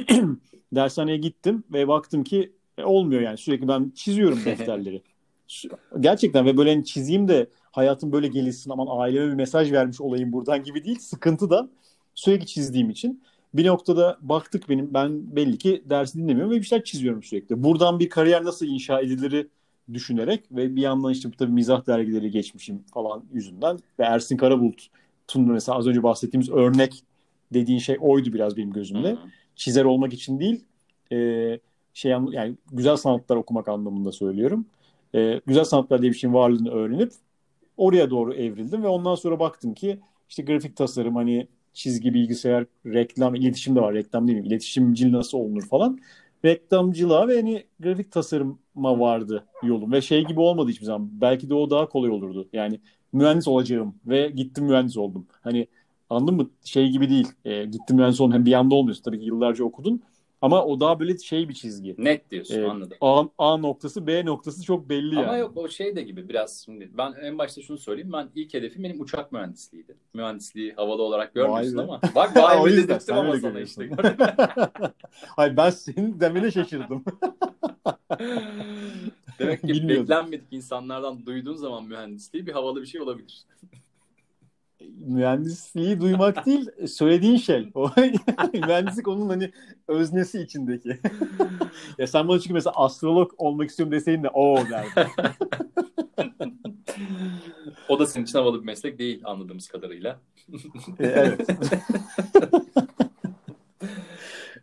dershaneye 0.72 1.16
gittim 1.16 1.64
ve 1.72 1.88
baktım 1.88 2.24
ki 2.24 2.52
e, 2.79 2.85
olmuyor 2.85 3.20
yani 3.20 3.38
sürekli 3.38 3.68
ben 3.68 3.92
çiziyorum 3.94 4.38
defterleri. 4.44 5.02
Gerçekten 6.00 6.46
ve 6.46 6.57
böyle 6.57 6.70
hani 6.70 6.85
çizeyim 6.85 7.29
de 7.29 7.50
hayatım 7.72 8.12
böyle 8.12 8.29
gelişsin 8.29 8.70
aman 8.70 8.87
aileme 8.90 9.26
bir 9.26 9.35
mesaj 9.35 9.72
vermiş 9.72 10.00
olayım 10.00 10.33
buradan 10.33 10.62
gibi 10.62 10.85
değil. 10.85 10.98
Sıkıntı 10.98 11.50
da 11.50 11.68
sürekli 12.14 12.46
çizdiğim 12.46 12.90
için. 12.90 13.22
Bir 13.54 13.66
noktada 13.66 14.18
baktık 14.20 14.68
benim 14.68 14.94
ben 14.94 15.37
belli 15.37 15.59
ki 15.59 15.82
dersi 15.90 16.18
dinlemiyorum 16.18 16.52
ve 16.52 16.56
bir 16.56 16.62
şeyler 16.62 16.85
çiziyorum 16.85 17.22
sürekli. 17.22 17.64
Buradan 17.64 17.98
bir 17.98 18.11
kariyer 18.11 18.44
nasıl 18.44 18.66
inşa 18.66 19.00
edilir 19.00 19.46
düşünerek 19.92 20.44
ve 20.50 20.76
bir 20.76 20.82
yandan 20.82 21.12
işte 21.12 21.32
bu 21.32 21.37
tabii 21.37 21.52
mizah 21.52 21.87
dergileri 21.87 22.30
geçmişim 22.30 22.85
falan 22.94 23.24
yüzünden 23.32 23.78
ve 23.98 24.04
Ersin 24.04 24.37
Karabulut'un 24.37 25.52
mesela 25.52 25.78
az 25.78 25.87
önce 25.87 26.02
bahsettiğimiz 26.02 26.50
örnek 26.50 27.02
dediğin 27.52 27.78
şey 27.78 27.96
oydu 28.00 28.32
biraz 28.32 28.56
benim 28.56 28.72
gözümde. 28.72 29.09
Hı-hı. 29.09 29.18
Çizer 29.56 29.85
olmak 29.85 30.12
için 30.12 30.40
değil 30.40 30.64
e, 31.12 31.59
şey 31.94 32.11
yani 32.11 32.54
güzel 32.72 32.96
sanatlar 32.96 33.37
okumak 33.37 33.68
anlamında 33.68 34.12
söylüyorum. 34.12 34.66
E, 35.14 35.40
güzel 35.46 35.64
sanatlar 35.64 36.02
diye 36.02 36.12
bir 36.12 36.16
şeyin 36.16 36.35
varlığını 36.35 36.70
öğrenip 36.70 37.12
oraya 37.76 38.11
doğru 38.11 38.35
evrildim 38.35 38.82
ve 38.82 38.88
ondan 38.88 39.14
sonra 39.14 39.40
baktım 39.40 39.74
ki 39.74 39.98
işte 40.28 40.42
grafik 40.42 40.76
tasarım 40.76 41.16
hani 41.16 41.48
çizgi 41.76 42.14
bilgisayar 42.14 42.66
reklam 42.86 43.34
iletişim 43.34 43.76
de 43.76 43.80
var. 43.80 43.94
Reklam 43.94 44.28
değil 44.28 44.38
mi? 44.40 44.46
İletişimcil 44.46 45.12
nasıl 45.12 45.38
olunur 45.38 45.66
falan. 45.68 45.98
Reklamcılığa 46.44 47.28
ve 47.28 47.36
hani 47.36 47.64
grafik 47.80 48.12
tasarıma 48.12 49.00
vardı 49.00 49.46
yolum. 49.62 49.92
Ve 49.92 50.00
şey 50.00 50.24
gibi 50.24 50.40
olmadı 50.40 50.70
hiçbir 50.70 50.84
zaman. 50.86 51.08
Belki 51.20 51.50
de 51.50 51.54
o 51.54 51.70
daha 51.70 51.88
kolay 51.88 52.10
olurdu. 52.10 52.48
Yani 52.52 52.80
mühendis 53.12 53.48
olacağım 53.48 53.94
ve 54.06 54.28
gittim 54.30 54.64
mühendis 54.64 54.96
oldum. 54.96 55.26
Hani 55.42 55.66
anladın 56.10 56.34
mı? 56.36 56.50
Şey 56.64 56.88
gibi 56.90 57.10
değil. 57.10 57.28
E, 57.44 57.64
gittim 57.64 57.96
mühendis 57.96 58.20
oldum. 58.20 58.32
Hem 58.34 58.46
bir 58.46 58.52
anda 58.52 58.74
olmuyorsun. 58.74 59.02
Tabii 59.02 59.18
ki 59.20 59.24
yıllarca 59.26 59.64
okudun 59.64 60.02
ama 60.46 60.64
o 60.64 60.80
daha 60.80 61.00
böyle 61.00 61.18
şey 61.18 61.48
bir 61.48 61.54
çizgi. 61.54 61.94
Net 61.98 62.30
diyorsun 62.30 62.62
ee, 62.62 62.66
anladım. 62.66 62.98
A, 63.00 63.24
A 63.38 63.56
noktası 63.56 64.06
B 64.06 64.24
noktası 64.24 64.62
çok 64.62 64.88
belli 64.88 65.12
Ama 65.12 65.20
yani. 65.20 65.28
Ama 65.28 65.37
yok 65.37 65.56
o 65.56 65.68
şey 65.68 65.96
de 65.96 66.02
gibi 66.02 66.28
biraz 66.28 66.62
şimdi 66.64 66.90
ben 66.98 67.14
en 67.22 67.38
başta 67.38 67.62
şunu 67.62 67.78
söyleyeyim 67.78 68.12
ben 68.12 68.28
ilk 68.35 68.54
hedefim 68.54 68.85
benim 68.85 69.00
uçak 69.00 69.32
mühendisliğiydi. 69.32 69.96
Mühendisliği 70.14 70.72
havada 70.72 71.02
olarak 71.02 71.35
görmüyorsun 71.35 71.78
ama. 71.78 72.00
Bak 72.14 72.37
vay 72.37 72.64
be 72.72 72.76
dedirttim 72.76 73.16
ama 73.16 73.40
sana 73.40 73.61
işte. 73.61 73.90
Hayır 75.37 75.56
ben 75.56 75.70
senin 75.70 76.20
demene 76.20 76.50
şaşırdım. 76.50 77.04
Demek 79.38 79.61
ki 79.61 79.88
beklenmedik 79.88 80.46
insanlardan 80.50 81.26
duyduğun 81.26 81.54
zaman 81.56 81.85
mühendisliği 81.85 82.46
bir 82.46 82.52
havalı 82.52 82.82
bir 82.82 82.87
şey 82.87 83.00
olabilir 83.00 83.46
mühendisliği 84.80 86.00
duymak 86.00 86.46
değil 86.46 86.70
söylediğin 86.88 87.36
şey. 87.36 87.70
O 87.74 87.90
mühendislik 88.52 89.08
onun 89.08 89.28
hani 89.28 89.52
öznesi 89.88 90.40
içindeki. 90.40 90.98
ya 91.98 92.06
sen 92.06 92.28
bana 92.28 92.38
çünkü 92.38 92.54
mesela 92.54 92.72
astrolog 92.76 93.32
olmak 93.38 93.70
istiyorum 93.70 93.92
deseydin 93.92 94.22
de 94.22 94.28
o 94.28 94.58
derdi. 94.70 95.10
o 97.88 97.98
da 97.98 98.06
senin 98.06 98.24
için 98.24 98.38
havalı 98.38 98.60
bir 98.60 98.66
meslek 98.66 98.98
değil 98.98 99.20
anladığımız 99.24 99.68
kadarıyla. 99.68 100.20
E, 100.98 101.06
evet. 101.06 101.48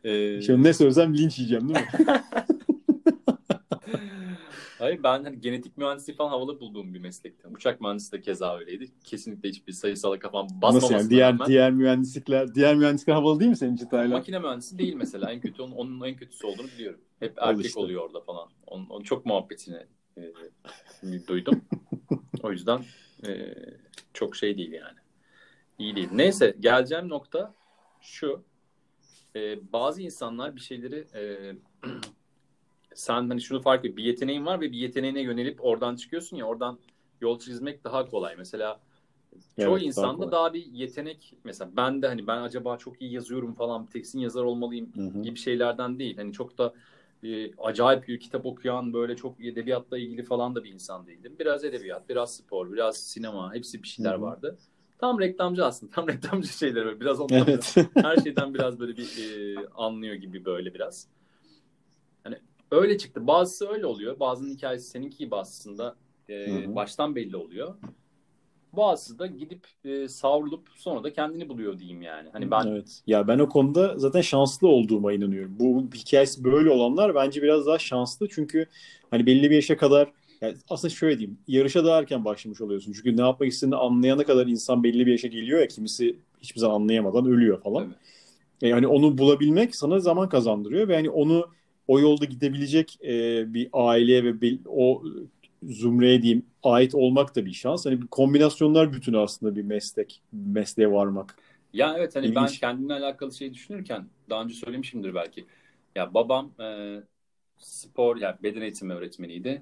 ee... 0.04 0.42
Şimdi 0.46 0.64
ne 0.64 0.74
söylesem 0.74 1.18
linç 1.18 1.40
yiyeceğim 1.40 1.70
değil 1.70 1.80
mi? 1.80 1.88
Hayır 4.94 5.04
ben 5.04 5.24
hani 5.24 5.42
genetik 5.42 5.78
mühendisliği 5.78 6.18
falan 6.18 6.30
havalı 6.30 6.60
bulduğum 6.60 6.94
bir 6.94 7.00
meslekti. 7.00 7.48
Uçak 7.48 7.82
mühendisliği 7.82 8.22
de 8.22 8.26
keza 8.26 8.58
öyleydi. 8.58 8.92
Kesinlikle 9.04 9.50
hiçbir 9.50 9.74
sayısala 9.74 10.20
kafam 10.20 10.48
basmaması 10.50 10.86
Nasıl 10.86 10.94
yani? 10.94 11.10
Diğer, 11.10 11.34
rağmen. 11.34 11.48
diğer 11.48 11.72
mühendislikler, 11.72 12.56
diğer 12.56 12.76
mühendislikler 12.76 13.14
havalı 13.14 13.40
değil 13.40 13.50
mi 13.50 13.58
senin 13.58 13.76
için 13.76 13.86
Taylan? 13.90 14.10
Makine 14.10 14.40
mühendisi 14.40 14.78
değil 14.78 14.94
mesela. 14.94 15.32
En 15.32 15.42
kötü 15.42 15.62
onun, 15.62 15.72
onun 15.72 16.02
en 16.08 16.16
kötüsü 16.16 16.48
olduğunu 16.48 16.68
biliyorum. 16.68 17.00
Hep 17.20 17.34
erkek 17.38 17.66
işte. 17.66 17.80
oluyor 17.80 18.02
orada 18.02 18.22
falan. 18.22 18.50
Onun, 18.68 18.90
onun 18.90 19.04
çok 19.04 19.26
muhabbetini 19.26 19.80
e, 20.18 20.34
duydum. 21.28 21.62
o 22.44 22.52
yüzden 22.52 22.86
e, 23.28 23.56
çok 24.14 24.36
şey 24.36 24.58
değil 24.58 24.72
yani. 24.72 24.98
İyi 25.80 25.96
değil. 25.96 26.10
Neyse 26.12 26.56
geleceğim 26.60 27.10
nokta 27.10 27.54
şu. 28.02 28.44
E, 29.36 29.74
bazı 29.74 30.02
insanlar 30.02 30.56
bir 30.56 30.62
şeyleri 30.62 31.08
e, 31.16 31.56
sen 32.96 33.30
hani 33.30 33.42
şunu 33.42 33.62
fark 33.62 33.86
et. 33.86 33.98
Bir 33.98 34.04
yeteneğin 34.04 34.46
var 34.46 34.62
ve 34.62 34.72
bir 34.72 34.78
yeteneğine 34.78 35.22
yönelip 35.22 35.66
oradan 35.66 35.96
çıkıyorsun 35.96 36.38
ya 36.38 36.46
oradan 36.46 36.80
yol 37.22 37.40
çizmek 37.40 37.84
daha 37.84 38.06
kolay. 38.06 38.36
Mesela 38.38 38.80
çoğu 39.60 39.78
evet, 39.78 39.88
insanda 39.88 40.22
daha, 40.22 40.32
daha 40.32 40.54
bir 40.54 40.66
yetenek 40.66 41.34
mesela 41.44 41.72
ben 41.78 42.02
de 42.02 42.08
hani 42.08 42.28
ben 42.28 42.42
acaba 42.42 42.78
çok 42.78 43.02
iyi 43.02 43.14
yazıyorum 43.14 43.54
falan 43.54 43.86
teksin 43.86 44.20
yazar 44.20 44.44
olmalıyım 44.44 44.92
Hı-hı. 44.96 45.22
gibi 45.22 45.40
şeylerden 45.40 46.00
değil. 46.00 46.18
Hani 46.18 46.34
çok 46.34 46.58
da 46.58 46.74
e, 47.24 47.56
acayip 47.56 48.08
bir 48.08 48.20
kitap 48.20 48.46
okuyan 48.46 48.94
böyle 48.94 49.16
çok 49.16 49.46
edebiyatla 49.46 49.98
ilgili 49.98 50.24
falan 50.24 50.56
da 50.56 50.64
bir 50.64 50.74
insan 50.74 51.08
değildim. 51.08 51.36
Biraz 51.40 51.64
edebiyat, 51.64 52.10
biraz 52.10 52.36
spor, 52.36 52.74
biraz 52.74 52.98
sinema 52.98 53.56
hepsi 53.56 53.84
bir 53.84 53.88
şeyler 53.88 54.14
Hı-hı. 54.14 54.22
vardı. 54.22 54.58
Tam 54.98 55.20
reklamcı 55.20 55.66
aslında. 55.66 55.92
Tam 55.92 56.08
reklamcı 56.08 56.48
şeyler 56.48 56.86
böyle. 56.86 57.00
Biraz 57.00 57.20
ondan 57.20 57.38
evet. 57.38 57.76
her 57.96 58.18
şeyden 58.18 58.54
biraz 58.54 58.80
böyle 58.80 58.98
bir 58.98 59.04
e, 59.04 59.56
anlıyor 59.76 60.16
gibi 60.16 60.46
böyle 60.46 60.74
biraz. 60.74 61.08
Öyle 62.74 62.98
çıktı. 62.98 63.28
Bazısı 63.28 63.70
öyle 63.70 63.86
oluyor. 63.86 64.20
Bazının 64.20 64.54
hikayesi 64.54 64.90
seninki 64.90 65.18
gibi 65.18 65.36
aslında 65.36 65.96
e, 66.30 66.76
baştan 66.76 67.16
belli 67.16 67.38
oluyor. 67.38 67.76
Bazısı 68.74 69.20
da 69.20 69.28
gidip 69.28 69.68
e, 69.86 70.08
savrulup 70.08 70.68
sonra 70.76 71.04
da 71.04 71.14
kendini 71.14 71.50
buluyor 71.50 71.80
diyeyim 71.80 72.02
yani. 72.02 72.30
Hani 72.34 72.52
ben 72.52 72.68
Evet. 72.68 73.02
Ya 73.08 73.28
ben 73.28 73.40
o 73.40 73.50
konuda 73.50 73.94
zaten 73.98 74.22
şanslı 74.22 74.68
olduğuma 74.68 75.14
inanıyorum. 75.14 75.56
Bu 75.60 75.84
hikayesi 75.96 76.44
böyle 76.44 76.70
olanlar 76.70 77.16
bence 77.16 77.42
biraz 77.42 77.66
daha 77.66 77.80
şanslı 77.80 78.28
çünkü 78.30 78.66
hani 79.12 79.26
belli 79.26 79.50
bir 79.50 79.56
yaşa 79.56 79.78
kadar 79.78 80.12
yani 80.42 80.56
aslında 80.70 80.94
şöyle 80.94 81.20
diyeyim. 81.20 81.38
Yarışa 81.48 81.86
daha 81.86 82.00
erken 82.00 82.26
başlamış 82.26 82.62
oluyorsun. 82.62 82.94
Çünkü 82.94 83.18
ne 83.18 83.22
yapmak 83.22 83.50
istediğini 83.50 83.76
anlayana 83.76 84.24
kadar 84.24 84.48
insan 84.48 84.84
belli 84.84 85.06
bir 85.06 85.12
yaşa 85.12 85.28
geliyor 85.28 85.60
ya 85.60 85.68
kimisi 85.68 86.16
hiçbir 86.42 86.60
zaman 86.60 86.76
anlayamadan 86.76 87.26
ölüyor 87.26 87.62
falan. 87.62 87.84
Evet. 87.84 87.96
Yani 88.62 88.88
onu 88.88 89.18
bulabilmek 89.18 89.76
sana 89.76 90.00
zaman 90.00 90.30
kazandırıyor 90.30 90.88
ve 90.88 90.96
hani 90.96 91.10
onu 91.10 91.50
o 91.88 92.00
yolda 92.00 92.26
gidebilecek 92.26 92.98
e, 93.04 93.44
bir 93.54 93.70
aileye 93.74 94.24
ve 94.24 94.42
bir, 94.42 94.60
o 94.66 95.04
zümreye 95.64 96.22
diyeyim 96.22 96.46
ait 96.64 96.96
olmak 96.96 97.36
da 97.36 97.46
bir 97.46 97.54
şans. 97.54 97.86
Hani 97.86 98.02
bir 98.02 98.08
kombinasyonlar 98.08 98.94
bütünü 98.94 99.18
aslında 99.18 99.56
bir 99.56 99.64
meslek, 99.64 100.22
mesleğe 100.32 100.92
varmak. 100.92 101.36
Ya 101.74 101.96
evet 101.98 102.16
hani 102.16 102.26
İlginç. 102.26 102.38
ben 102.38 102.48
kendimle 102.48 102.94
alakalı 102.94 103.34
şey 103.34 103.54
düşünürken 103.54 104.08
daha 104.30 104.44
önce 104.44 104.56
söylemişimdir 104.56 105.16
belki. 105.16 105.46
Ya 105.96 106.14
babam 106.14 106.52
e, 106.60 106.98
spor 107.58 108.18
yani 108.18 108.36
beden 108.44 108.62
eğitimi 108.62 108.94
öğretmeniydi. 108.94 109.62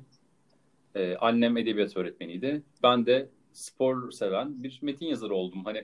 E, 0.95 1.15
annem 1.15 1.57
edebiyat 1.57 1.97
öğretmeniydi. 1.97 2.63
Ben 2.83 3.05
de 3.05 3.29
spor 3.53 4.11
seven 4.11 4.63
bir 4.63 4.79
metin 4.81 5.05
yazarı 5.05 5.33
oldum. 5.33 5.65
Hani 5.65 5.83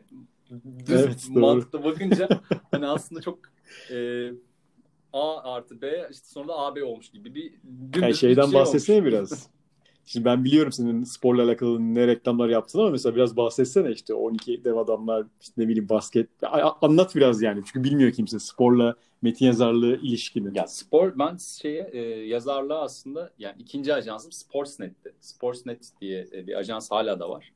düz 0.86 1.02
evet, 1.02 1.28
mantıkta 1.30 1.84
bakınca 1.84 2.30
hani 2.72 2.88
aslında 2.88 3.22
çok 3.22 3.40
e, 3.92 4.30
A 5.18 5.54
artı 5.54 5.82
B 5.82 6.08
işte 6.12 6.28
sonra 6.28 6.48
da 6.48 6.58
AB 6.58 6.84
olmuş 6.84 7.10
gibi 7.10 7.36
bir 7.36 7.54
yani 8.02 8.16
şeyden 8.16 8.46
bir 8.46 8.52
şey 8.52 8.60
bahsetsene 8.60 8.98
olmuş. 8.98 9.08
biraz. 9.08 9.50
Şimdi 10.06 10.26
ben 10.26 10.44
biliyorum 10.44 10.72
senin 10.72 11.04
sporla 11.04 11.44
alakalı 11.44 11.80
ne 11.80 12.08
reklamlar 12.08 12.50
yaptın 12.50 12.80
ama 12.80 12.90
mesela 12.90 13.16
biraz 13.16 13.38
bahsetsene 13.38 13.92
işte 13.92 14.14
12 14.14 14.64
dev 14.64 14.76
adamlar 14.76 15.26
işte 15.42 15.62
ne 15.62 15.68
bileyim 15.68 15.90
basket 15.90 16.30
anlat 16.82 17.16
biraz 17.16 17.42
yani 17.42 17.62
çünkü 17.66 17.84
bilmiyor 17.84 18.12
kimse 18.12 18.40
sporla 18.40 18.96
metin 19.22 19.46
yazarlığı 19.46 19.96
ilişkini. 19.96 20.58
Ya 20.58 20.68
spor 20.68 21.20
ben 21.20 21.38
şeye 21.38 21.90
e, 21.94 22.00
yazarlığa 22.28 22.82
aslında 22.82 23.32
yani 23.40 23.56
ikinci 23.60 23.94
ajansım 23.94 24.32
Sportsnet'ti. 24.32 25.14
Sportsnet 25.22 25.92
diye 26.02 26.28
e, 26.34 26.48
bir 26.48 26.56
ajans 26.56 26.92
hala 26.92 27.20
da 27.20 27.30
var. 27.30 27.54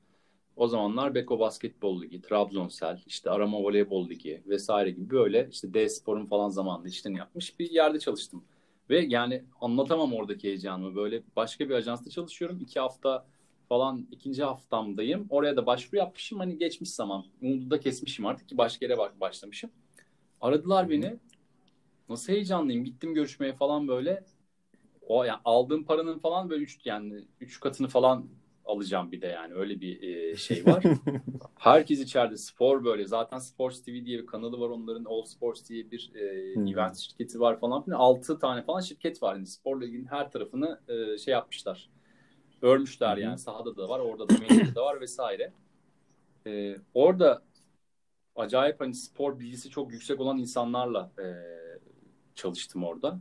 O 0.62 0.68
zamanlar 0.68 1.16
Beko 1.16 1.40
Basketbol 1.40 2.02
Ligi, 2.02 2.22
Trabzonsel, 2.22 3.02
işte 3.08 3.30
Arama 3.30 3.58
Voleybol 3.58 4.10
Ligi 4.10 4.44
vesaire 4.48 4.92
gibi 4.92 5.10
böyle 5.10 5.48
işte 5.52 5.74
D 5.74 5.90
Spor'un 5.90 6.26
falan 6.26 6.50
zamanında 6.50 6.88
işlerini 6.88 7.18
yapmış 7.18 7.60
bir 7.60 7.72
yerde 7.72 8.00
çalıştım. 8.00 8.44
Ve 8.90 9.00
yani 9.00 9.44
anlatamam 9.62 10.14
oradaki 10.14 10.48
heyecanımı. 10.48 10.96
Böyle 10.96 11.24
başka 11.36 11.70
bir 11.70 11.74
ajansta 11.74 12.10
çalışıyorum. 12.10 12.60
iki 12.62 12.80
hafta 12.80 13.26
falan 13.70 14.08
ikinci 14.12 14.44
haftamdayım. 14.44 15.28
Oraya 15.30 15.58
da 15.58 15.66
başvuru 15.66 15.98
yapmışım. 15.98 16.40
Hani 16.40 16.58
geçmiş 16.58 16.90
zaman. 16.90 17.26
Umudu 17.42 17.70
da 17.70 17.80
kesmişim 17.80 18.26
artık 18.26 18.50
ki 18.50 18.58
başka 18.58 18.86
yere 18.86 18.98
bak 18.98 19.22
başlamışım. 19.22 19.70
Aradılar 20.42 20.90
beni. 20.90 21.16
Nasıl 22.10 22.34
heyecanlıyım. 22.34 22.84
Gittim 22.84 23.14
görüşmeye 23.14 23.54
falan 23.54 23.88
böyle. 23.88 24.24
O 25.08 25.24
yani 25.24 25.40
aldığım 25.46 25.84
paranın 25.84 26.20
falan 26.20 26.50
böyle 26.50 26.64
üç 26.64 26.80
yani 26.86 27.26
üç 27.40 27.60
katını 27.60 27.88
falan 27.88 28.41
alacağım 28.72 29.12
bir 29.12 29.22
de 29.22 29.28
yani 29.28 29.54
öyle 29.54 29.82
bir 29.82 30.02
e, 30.02 30.36
şey 30.48 30.66
var. 30.66 30.84
Herkes 31.60 32.00
içeride 32.00 32.38
spor 32.38 32.84
böyle. 32.84 33.06
Zaten 33.06 33.38
Sports 33.38 33.82
TV 33.82 34.06
diye 34.06 34.20
bir 34.20 34.26
kanalı 34.26 34.60
var 34.60 34.70
onların. 34.70 35.06
All 35.06 35.24
Sports 35.24 35.70
diye 35.70 35.92
bir 35.92 36.12
e, 36.16 36.56
hmm. 36.56 36.68
event 36.68 36.98
şirketi 36.98 37.40
var 37.40 37.60
falan. 37.60 37.86
6 37.92 38.40
tane 38.40 38.62
falan 38.64 38.82
şirket 38.82 39.24
var. 39.24 39.36
Yani 39.36 39.48
sporla 39.48 39.86
ilgili 39.86 40.08
her 40.08 40.32
tarafını 40.32 40.80
e, 40.88 41.18
şey 41.18 41.32
yapmışlar. 41.32 41.90
Örmüşler 42.62 43.18
yani. 43.18 43.38
Sahada 43.38 43.78
da 43.78 43.90
var, 43.90 44.00
orada 44.00 44.30
da 44.30 44.34
medyada 44.34 44.76
da 44.76 44.86
var 44.86 45.02
vesaire. 45.02 45.54
E, 46.48 46.76
orada 46.94 47.42
acayip 48.36 48.82
hani 48.82 48.94
spor 48.94 49.40
bilgisi 49.40 49.70
çok 49.70 49.92
yüksek 49.92 50.20
olan 50.20 50.38
insanlarla 50.38 51.12
e, 51.20 51.26
çalıştım 52.36 52.84
orada. 52.84 53.20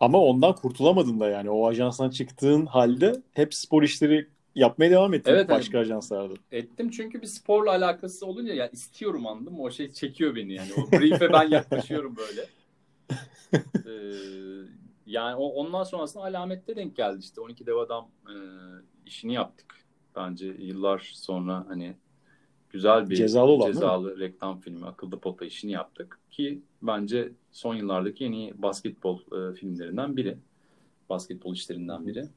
Ama 0.00 0.18
ondan 0.18 0.54
kurtulamadın 0.54 1.20
da 1.20 1.28
yani. 1.28 1.50
O 1.50 1.66
ajanstan 1.66 2.10
çıktığın 2.10 2.66
halde 2.66 3.22
hep 3.32 3.54
spor 3.54 3.82
işleri 3.82 4.28
yapmaya 4.54 4.90
devam 4.90 5.14
ettin 5.14 5.30
evet, 5.30 5.48
başka 5.48 5.78
hani, 5.78 5.82
ajanslarda. 5.82 6.34
Ettim 6.52 6.90
çünkü 6.90 7.22
bir 7.22 7.26
sporla 7.26 7.70
alakası 7.70 8.26
olunca 8.26 8.54
ya 8.54 8.68
istiyorum 8.68 9.26
anladım. 9.26 9.60
O 9.60 9.70
şey 9.70 9.92
çekiyor 9.92 10.34
beni 10.34 10.52
yani. 10.52 10.70
O 10.76 10.92
brief'e 10.92 11.32
ben 11.32 11.50
yaklaşıyorum 11.50 12.16
böyle. 12.16 12.46
ee, 13.86 13.90
yani 15.06 15.34
o, 15.34 15.46
ondan 15.46 15.84
sonrasında 15.84 16.24
alamette 16.24 16.76
denk 16.76 16.96
geldi 16.96 17.20
işte. 17.20 17.40
12 17.40 17.66
dev 17.66 17.76
adam 17.76 18.08
e, 18.28 18.34
işini 19.06 19.34
yaptık. 19.34 19.74
Bence 20.16 20.46
yıllar 20.58 21.10
sonra 21.14 21.64
hani 21.68 21.94
güzel 22.70 23.10
bir 23.10 23.16
cezalı, 23.16 23.50
olan, 23.50 23.66
cezalı 23.66 24.18
reklam 24.20 24.60
filmi 24.60 24.86
Akıllı 24.86 25.18
Pota 25.20 25.44
işini 25.44 25.72
yaptık. 25.72 26.18
Ki 26.30 26.62
bence 26.82 27.32
son 27.52 27.74
yıllardaki 27.74 28.24
en 28.24 28.32
iyi 28.32 28.62
basketbol 28.62 29.18
e, 29.18 29.54
filmlerinden 29.54 30.16
biri. 30.16 30.36
Basketbol 31.10 31.54
işlerinden 31.54 32.06
biri. 32.06 32.28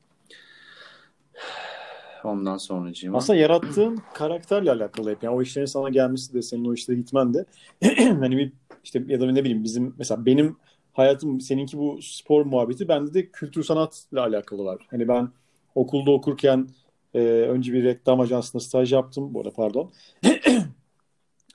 Ondan 2.23 2.57
sonra 2.57 2.93
cima. 2.93 3.17
Aslında 3.17 3.39
yarattığın 3.39 4.01
karakterle 4.13 4.71
alakalı 4.71 5.11
hep. 5.11 5.23
Yani 5.23 5.35
o 5.35 5.41
işlerin 5.41 5.65
sana 5.65 5.89
gelmesi 5.89 6.33
de 6.33 6.41
senin 6.41 6.65
o 6.65 6.73
işlere 6.73 6.97
gitmen 6.97 7.33
de 7.33 7.45
hani 8.19 8.37
bir 8.37 8.51
işte 8.83 9.03
ya 9.07 9.19
da 9.19 9.31
ne 9.31 9.43
bileyim 9.43 9.63
bizim 9.63 9.95
mesela 9.97 10.25
benim 10.25 10.57
hayatım 10.93 11.41
seninki 11.41 11.77
bu 11.77 11.99
spor 12.01 12.45
muhabbeti 12.45 12.87
bende 12.87 13.13
de 13.13 13.29
kültür 13.31 13.63
sanatla 13.63 14.21
alakalı 14.21 14.65
var. 14.65 14.87
Hani 14.91 15.07
ben 15.07 15.29
okulda 15.75 16.11
okurken 16.11 16.67
e, 17.13 17.19
önce 17.19 17.73
bir 17.73 17.83
reklam 17.83 18.19
ajansında 18.19 18.63
staj 18.63 18.93
yaptım. 18.93 19.33
Bu 19.33 19.39
arada 19.39 19.51
pardon. 19.51 19.91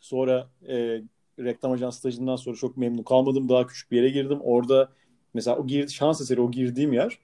sonra 0.01 0.49
e, 0.69 1.03
reklam 1.39 1.73
ajans 1.73 1.99
stajından 1.99 2.37
sonra 2.37 2.57
çok 2.57 2.77
memnun 2.77 3.03
kalmadım. 3.03 3.49
Daha 3.49 3.67
küçük 3.67 3.91
bir 3.91 3.97
yere 3.97 4.09
girdim. 4.09 4.39
Orada 4.43 4.89
mesela 5.35 5.57
o 5.57 5.67
gir, 5.67 5.89
şans 5.89 6.21
eseri 6.21 6.41
o 6.41 6.51
girdiğim 6.51 6.93
yer 6.93 7.19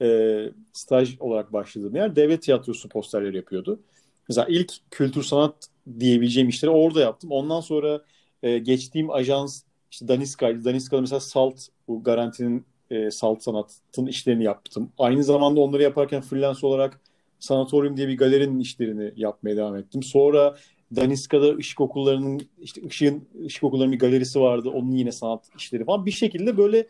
e, 0.00 0.48
staj 0.72 1.16
olarak 1.20 1.52
başladığım 1.52 1.96
yer 1.96 2.16
devlet 2.16 2.42
tiyatrosu 2.42 2.88
posterleri 2.88 3.36
yapıyordu. 3.36 3.80
Mesela 4.28 4.46
ilk 4.50 4.72
kültür 4.90 5.22
sanat 5.22 5.54
diyebileceğim 6.00 6.48
işleri 6.48 6.70
orada 6.70 7.00
yaptım. 7.00 7.30
Ondan 7.30 7.60
sonra 7.60 8.04
e, 8.42 8.58
geçtiğim 8.58 9.10
ajans 9.10 9.62
işte 9.90 10.08
Daniska'ydı. 10.08 10.64
Daniska'da 10.64 11.00
mesela 11.00 11.20
Salt, 11.20 11.60
bu 11.88 12.02
garantinin 12.02 12.64
e, 12.90 13.10
Salt 13.10 13.42
sanatın 13.42 14.06
işlerini 14.06 14.44
yaptım. 14.44 14.92
Aynı 14.98 15.24
zamanda 15.24 15.60
onları 15.60 15.82
yaparken 15.82 16.20
freelance 16.20 16.66
olarak 16.66 17.00
Sanatoryum 17.38 17.96
diye 17.96 18.08
bir 18.08 18.16
galerinin 18.16 18.60
işlerini 18.60 19.12
yapmaya 19.16 19.56
devam 19.56 19.76
ettim. 19.76 20.02
Sonra 20.02 20.56
Daniska'da 20.96 21.56
ışık 21.56 21.80
okullarının 21.80 22.40
işte 22.60 22.86
ışığın 22.86 23.28
ışık 23.46 23.64
okullarının 23.64 23.92
bir 23.92 23.98
galerisi 23.98 24.40
vardı. 24.40 24.70
Onun 24.70 24.92
yine 24.92 25.12
sanat 25.12 25.48
işleri 25.58 25.84
falan. 25.84 26.06
Bir 26.06 26.10
şekilde 26.10 26.56
böyle 26.56 26.86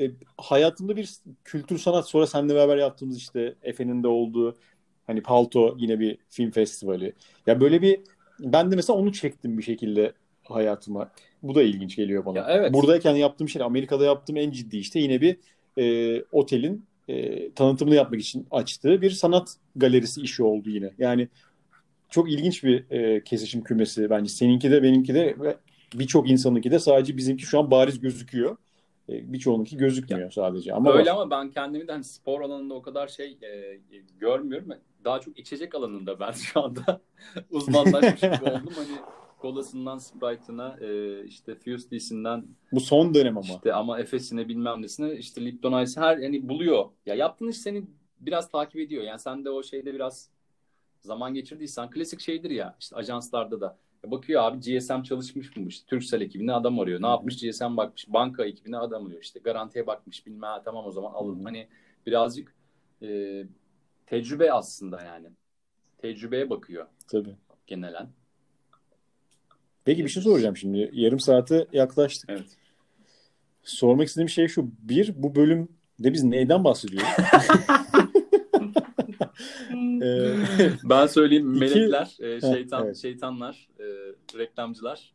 e, 0.00 0.10
hayatımda 0.38 0.96
bir 0.96 1.10
kültür 1.44 1.78
sanat 1.78 2.08
sonra 2.08 2.26
seninle 2.26 2.54
beraber 2.54 2.76
yaptığımız 2.76 3.16
işte 3.16 3.54
Efe'nin 3.62 4.02
de 4.02 4.08
olduğu 4.08 4.56
hani 5.06 5.22
Palto 5.22 5.76
yine 5.78 6.00
bir 6.00 6.18
film 6.28 6.50
festivali. 6.50 7.12
Ya 7.46 7.60
böyle 7.60 7.82
bir 7.82 8.00
ben 8.40 8.70
de 8.70 8.76
mesela 8.76 8.98
onu 8.98 9.12
çektim 9.12 9.58
bir 9.58 9.62
şekilde 9.62 10.12
hayatıma. 10.44 11.10
Bu 11.42 11.54
da 11.54 11.62
ilginç 11.62 11.96
geliyor 11.96 12.24
bana. 12.24 12.38
Ya 12.38 12.46
evet. 12.48 12.72
Buradayken 12.72 13.14
yaptığım 13.14 13.48
şey 13.48 13.62
Amerika'da 13.62 14.04
yaptığım 14.04 14.36
en 14.36 14.50
ciddi 14.50 14.76
işte 14.78 15.00
yine 15.00 15.20
bir 15.20 15.36
e, 15.78 16.24
otelin 16.32 16.84
e, 17.08 17.50
tanıtımını 17.52 17.94
yapmak 17.94 18.20
için 18.20 18.46
açtığı 18.50 19.02
bir 19.02 19.10
sanat 19.10 19.56
galerisi 19.76 20.20
işi 20.20 20.42
oldu 20.42 20.70
yine. 20.70 20.90
Yani 20.98 21.28
çok 22.10 22.32
ilginç 22.32 22.64
bir 22.64 22.90
e, 22.90 23.24
kesişim 23.24 23.62
kümesi 23.62 24.10
bence. 24.10 24.30
Seninki 24.30 24.70
de 24.70 24.82
benimki 24.82 25.14
de 25.14 25.36
ve 25.40 25.56
birçok 25.94 26.30
insanınki 26.30 26.70
de 26.70 26.78
sadece 26.78 27.16
bizimki 27.16 27.46
şu 27.46 27.58
an 27.58 27.70
bariz 27.70 28.00
gözüküyor. 28.00 28.56
E, 29.08 29.32
birçoğununki 29.32 29.76
gözükmüyor 29.76 30.22
ya, 30.22 30.30
sadece. 30.30 30.74
Ama 30.74 30.92
öyle 30.92 31.10
var. 31.10 31.16
ama 31.16 31.30
ben 31.30 31.50
kendimi 31.50 31.88
de 31.88 31.92
hani 31.92 32.04
spor 32.04 32.40
alanında 32.40 32.74
o 32.74 32.82
kadar 32.82 33.08
şey 33.08 33.38
e, 33.42 33.80
görmüyorum. 34.18 34.68
Daha 35.04 35.20
çok 35.20 35.38
içecek 35.38 35.74
alanında 35.74 36.20
ben 36.20 36.32
şu 36.32 36.62
anda 36.62 37.00
uzmanlaşmış 37.50 38.20
gibi 38.20 38.32
oldum. 38.50 38.72
Hani 38.76 38.98
kolasından 39.38 39.98
Sprite'ına 39.98 40.76
e, 40.80 41.24
işte 41.24 41.54
Fuse'lisinden 41.54 42.44
bu 42.72 42.80
son 42.80 43.14
dönem 43.14 43.38
ama. 43.38 43.46
İşte 43.46 43.72
ama 43.72 44.00
Efes'ine 44.00 44.48
bilmem 44.48 44.82
nesine 44.82 45.12
işte 45.14 45.44
Lipton 45.44 45.82
Ice 45.82 46.00
her 46.00 46.16
yani 46.18 46.48
buluyor. 46.48 46.84
Ya 47.06 47.14
yaptığın 47.14 47.48
iş 47.48 47.56
seni 47.56 47.84
biraz 48.20 48.50
takip 48.50 48.80
ediyor. 48.80 49.02
Yani 49.02 49.18
sen 49.18 49.44
de 49.44 49.50
o 49.50 49.62
şeyde 49.62 49.94
biraz 49.94 50.30
zaman 51.00 51.34
geçirdiysen 51.34 51.90
klasik 51.90 52.20
şeydir 52.20 52.50
ya 52.50 52.76
işte 52.80 52.96
ajanslarda 52.96 53.60
da 53.60 53.78
bakıyor 54.04 54.42
abi 54.42 54.58
GSM 54.60 55.02
çalışmış 55.02 55.56
mı 55.56 55.68
işte 55.68 55.86
Turkcell 55.86 56.20
ekibine 56.20 56.52
adam 56.52 56.80
arıyor. 56.80 57.02
Ne 57.02 57.06
yapmış 57.06 57.40
GSM 57.40 57.76
bakmış. 57.76 58.06
Banka 58.08 58.44
ekibine 58.44 58.78
adam 58.78 59.06
arıyor. 59.06 59.22
işte 59.22 59.40
garantiye 59.40 59.86
bakmış 59.86 60.26
bilmem 60.26 60.60
tamam 60.64 60.86
o 60.86 60.90
zaman 60.90 61.12
alın. 61.12 61.44
Hani 61.44 61.68
birazcık 62.06 62.54
e, 63.02 63.42
tecrübe 64.06 64.52
aslında 64.52 65.02
yani. 65.02 65.26
Tecrübeye 65.98 66.50
bakıyor. 66.50 66.86
Tabii. 67.08 67.34
Genelen. 67.66 68.08
Peki 69.84 70.04
bir 70.04 70.08
şey 70.08 70.22
soracağım 70.22 70.56
şimdi. 70.56 70.90
Yarım 70.92 71.20
saate 71.20 71.66
yaklaştık. 71.72 72.30
Evet. 72.30 72.46
Sormak 73.62 74.08
istediğim 74.08 74.28
şey 74.28 74.48
şu. 74.48 74.70
Bir, 74.82 75.22
bu 75.22 75.34
bölümde 75.34 75.68
biz 75.98 76.24
neyden 76.24 76.64
bahsediyoruz? 76.64 77.08
Ee, 80.02 80.34
ben 80.84 81.06
söyleyeyim 81.06 81.58
melekler, 81.58 82.16
e, 82.20 82.40
şeytan, 82.40 82.84
evet. 82.84 82.96
şeytanlar, 82.96 83.68
e, 83.80 83.84
reklamcılar. 84.38 85.12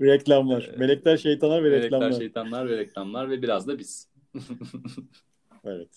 Reklamlar. 0.00 0.70
E, 0.74 0.76
melekler, 0.76 1.16
şeytanlar 1.16 1.64
ve 1.64 1.68
melekler, 1.68 1.84
reklamlar. 1.84 2.08
Melekler, 2.08 2.24
şeytanlar 2.24 2.68
ve 2.68 2.78
reklamlar 2.78 3.30
ve 3.30 3.42
biraz 3.42 3.68
da 3.68 3.78
biz. 3.78 4.08
evet. 5.64 5.88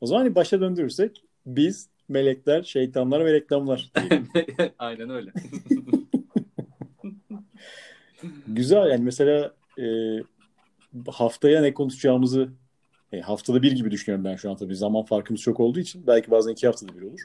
O 0.00 0.06
zaman 0.06 0.34
başa 0.34 0.60
döndürürsek 0.60 1.22
biz, 1.46 1.88
melekler, 2.08 2.62
şeytanlar 2.62 3.24
ve 3.24 3.32
reklamlar. 3.32 3.92
Aynen 4.78 5.10
öyle. 5.10 5.32
Güzel 8.46 8.90
yani 8.90 9.04
mesela 9.04 9.54
e, 9.78 9.84
haftaya 11.08 11.60
ne 11.60 11.74
konuşacağımızı 11.74 12.48
e, 13.12 13.20
haftada 13.20 13.62
bir 13.62 13.72
gibi 13.72 13.90
düşünüyorum 13.90 14.24
ben 14.24 14.36
şu 14.36 14.50
an 14.50 14.56
tabii. 14.56 14.76
Zaman 14.76 15.04
farkımız 15.04 15.40
çok 15.40 15.60
olduğu 15.60 15.80
için 15.80 16.06
belki 16.06 16.30
bazen 16.30 16.52
iki 16.52 16.66
haftada 16.66 16.96
bir 16.96 17.02
olur. 17.02 17.20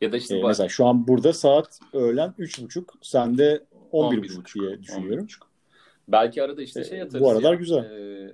Ya 0.00 0.12
da 0.12 0.16
işte 0.16 0.38
e, 0.38 0.42
mesela 0.42 0.68
şu 0.68 0.86
an 0.86 1.08
burada 1.08 1.32
saat 1.32 1.80
öğlen 1.92 2.34
üç 2.38 2.62
buçuk, 2.62 2.94
sende 3.02 3.64
on 3.92 4.12
bir 4.12 4.22
buçuk 4.22 4.54
diye 4.54 4.82
düşünüyorum. 4.82 5.26
Belki 6.08 6.42
arada 6.42 6.62
işte 6.62 6.84
şey 6.84 7.02
atarız. 7.02 7.24
Bu 7.24 7.30
aralar 7.30 7.52
ya, 7.52 7.58
güzel. 7.58 7.84
E, 7.84 8.32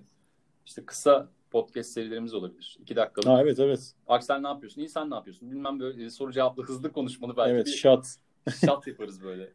işte 0.66 0.83
kısa 0.87 1.29
podcast 1.51 1.90
serilerimiz 1.90 2.35
olabilir. 2.35 2.79
İki 2.83 2.97
dakikalık. 2.97 3.29
Ha, 3.29 3.42
evet 3.42 3.59
evet. 3.59 3.92
Aksel 4.07 4.38
ne 4.38 4.49
yapıyorsun? 4.49 4.81
İyi 4.81 4.88
sen 4.88 5.11
ne 5.11 5.14
yapıyorsun? 5.14 5.51
Bilmem 5.51 5.81
böyle 5.81 6.11
soru 6.11 6.33
cevaplı 6.33 6.62
hızlı 6.62 6.92
konuşmanı 6.92 7.37
belki 7.37 7.51
Evet 7.51 7.68
şat. 7.68 8.16
şat 8.64 8.87
yaparız 8.87 9.23
böyle. 9.23 9.53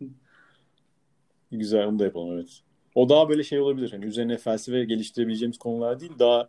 Güzel 1.52 1.86
onu 1.86 1.98
da 1.98 2.04
yapalım 2.04 2.32
evet. 2.32 2.60
O 2.94 3.08
daha 3.08 3.28
böyle 3.28 3.44
şey 3.44 3.60
olabilir. 3.60 3.92
Hani 3.92 4.04
üzerine 4.04 4.36
felsefe 4.36 4.84
geliştirebileceğimiz 4.84 5.58
konular 5.58 6.00
değil 6.00 6.12
daha 6.18 6.48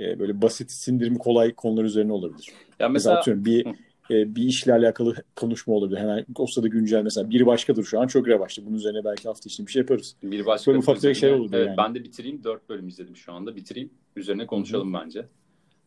e, 0.00 0.18
böyle 0.18 0.42
basit 0.42 0.70
sindirimi 0.70 1.18
kolay 1.18 1.54
konular 1.54 1.84
üzerine 1.84 2.12
olabilir. 2.12 2.46
Ya 2.46 2.88
mesela, 2.88 2.88
mesela 2.88 3.18
atıyorum 3.18 3.44
bir 3.44 3.66
e, 4.10 4.34
bir 4.34 4.42
işle 4.42 4.72
alakalı 4.72 5.14
konuşma 5.36 5.74
olabilir. 5.74 5.98
Hemen 5.98 6.26
o 6.36 6.46
sırada 6.46 6.68
güncel 6.68 7.02
mesela 7.02 7.30
biri 7.30 7.46
başkadır 7.46 7.84
şu 7.84 8.00
an 8.00 8.06
çok 8.06 8.28
revaçta. 8.28 8.66
Bunun 8.66 8.76
üzerine 8.76 9.04
belki 9.04 9.28
hafta 9.28 9.46
içinde 9.46 9.66
bir 9.66 9.72
şey 9.72 9.80
yaparız. 9.80 10.16
Bir 10.22 10.46
başka 10.46 10.70
böyle 10.70 10.78
ufak 10.78 11.16
şey 11.16 11.32
olur. 11.32 11.50
Evet, 11.52 11.66
yani. 11.66 11.76
Ben 11.76 11.94
de 11.94 12.04
bitireyim. 12.04 12.44
Dört 12.44 12.68
bölüm 12.68 12.88
izledim 12.88 13.16
şu 13.16 13.32
anda. 13.32 13.56
Bitireyim. 13.56 13.90
Üzerine 14.16 14.46
konuşalım 14.46 14.94
Hı-hı. 14.94 15.02
bence. 15.04 15.26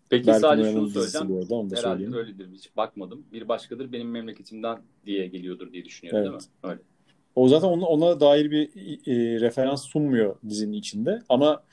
Peki 0.10 0.28
Berkun 0.28 0.42
sadece 0.42 0.72
şunu 0.72 0.90
söyleyeceğim. 0.90 1.30
Bu 1.30 1.38
arada, 1.38 1.56
onu 1.56 1.70
da 1.70 1.76
Herhalde 1.76 2.04
söyleyeyim. 2.04 2.14
öyledir. 2.14 2.48
Hiç 2.54 2.78
bakmadım. 2.78 3.26
Bir 3.34 3.48
başkadır 3.48 3.92
benim 3.92 4.12
memleketimden 4.12 4.82
diye 5.06 5.28
geliyordur 5.28 5.74
diye 5.74 5.86
düşünüyorum 5.86 6.20
evet. 6.20 6.42
değil 6.42 6.50
mi? 6.64 6.70
Öyle. 6.72 6.82
O 7.36 7.48
zaten 7.48 7.68
ona, 7.68 7.86
ona 7.86 8.20
dair 8.20 8.52
bir 8.52 8.64
e, 9.08 9.42
referans 9.42 9.84
sunmuyor 9.86 10.36
dizinin 10.50 10.74
içinde 10.74 11.22
ama 11.30 11.64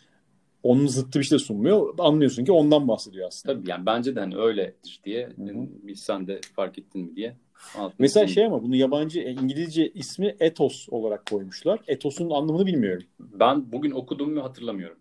onun 0.62 0.86
zıttı 0.86 1.18
bir 1.18 1.24
şey 1.24 1.38
de 1.38 1.42
sunmuyor. 1.42 1.94
Anlıyorsun 1.98 2.44
ki 2.44 2.52
ondan 2.52 2.88
bahsediyor 2.88 3.28
aslında. 3.28 3.54
Tabii 3.54 3.70
yani 3.70 3.86
bence 3.86 4.16
de 4.16 4.20
hani 4.20 4.36
öyledir 4.36 5.00
diye 5.04 5.26
Hı 5.26 5.42
hı. 5.42 5.68
biz 5.82 6.00
sen 6.00 6.26
de 6.26 6.40
fark 6.56 6.78
ettin 6.78 7.00
mi 7.00 7.16
diye. 7.16 7.36
anlatmak 7.74 8.00
Mesela 8.00 8.26
şey 8.26 8.44
ama 8.44 8.62
bunu 8.62 8.76
yabancı 8.76 9.20
e, 9.20 9.30
İngilizce 9.32 9.88
ismi 9.88 10.36
ethos 10.40 10.88
olarak 10.88 11.26
koymuşlar. 11.26 11.80
Ethos'un 11.86 12.30
anlamını 12.30 12.66
bilmiyorum. 12.66 13.02
Ben 13.20 13.72
bugün 13.72 13.90
okudum 13.90 14.34
mu 14.34 14.44
hatırlamıyorum. 14.44 14.98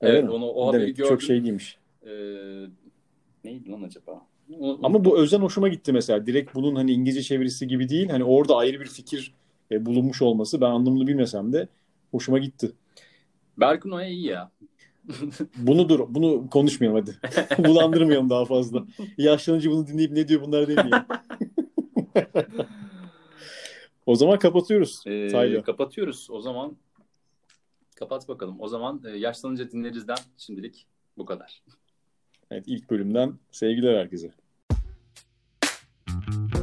Evet 0.00 0.24
mi? 0.24 0.30
onu 0.30 0.46
o 0.50 0.68
haberi 0.68 0.82
Demek 0.82 0.96
gördüm. 0.96 1.10
çok 1.10 1.22
şey 1.22 1.44
değilmiş. 1.44 1.78
Ee, 2.06 2.10
neydi 3.44 3.70
lan 3.70 3.82
acaba? 3.82 4.26
Ama 4.82 5.04
bu 5.04 5.18
özen 5.18 5.40
hoşuma 5.40 5.68
gitti 5.68 5.92
mesela. 5.92 6.26
Direkt 6.26 6.54
bunun 6.54 6.74
hani 6.74 6.92
İngilizce 6.92 7.22
çevirisi 7.22 7.68
gibi 7.68 7.88
değil. 7.88 8.08
Hani 8.08 8.24
orada 8.24 8.56
ayrı 8.56 8.80
bir 8.80 8.86
fikir 8.86 9.34
e, 9.70 9.86
bulunmuş 9.86 10.22
olması 10.22 10.60
ben 10.60 10.70
anlamını 10.70 11.06
bilmesem 11.06 11.52
de 11.52 11.68
hoşuma 12.10 12.38
gitti. 12.38 12.72
Berkun 13.56 13.90
Oya 13.90 14.08
iyi 14.08 14.26
ya. 14.26 14.50
Bunu 15.56 15.88
dur, 15.88 16.00
bunu 16.08 16.50
konuşmayalım 16.50 17.00
hadi. 17.00 17.18
Bulandırmayalım 17.68 18.30
daha 18.30 18.44
fazla. 18.44 18.84
Yaşlanınca 19.18 19.70
bunu 19.70 19.86
dinleyip 19.86 20.12
ne 20.12 20.28
diyor 20.28 20.42
bunlar 20.42 20.68
demeyelim. 20.68 21.04
o 24.06 24.14
zaman 24.14 24.38
kapatıyoruz. 24.38 25.02
Ee, 25.06 25.28
Tayla. 25.28 25.62
kapatıyoruz. 25.62 26.28
O 26.30 26.40
zaman 26.40 26.76
kapat 27.96 28.28
bakalım. 28.28 28.56
O 28.60 28.68
zaman 28.68 29.02
e, 29.06 29.18
yaşlanınca 29.18 29.70
dinlerizden 29.70 30.18
şimdilik 30.36 30.86
bu 31.18 31.24
kadar. 31.24 31.62
Evet 32.50 32.64
ilk 32.66 32.90
bölümden 32.90 33.34
sevgiler 33.50 33.98
herkese. 33.98 34.32
Thank 36.08 36.54
you. 36.54 36.57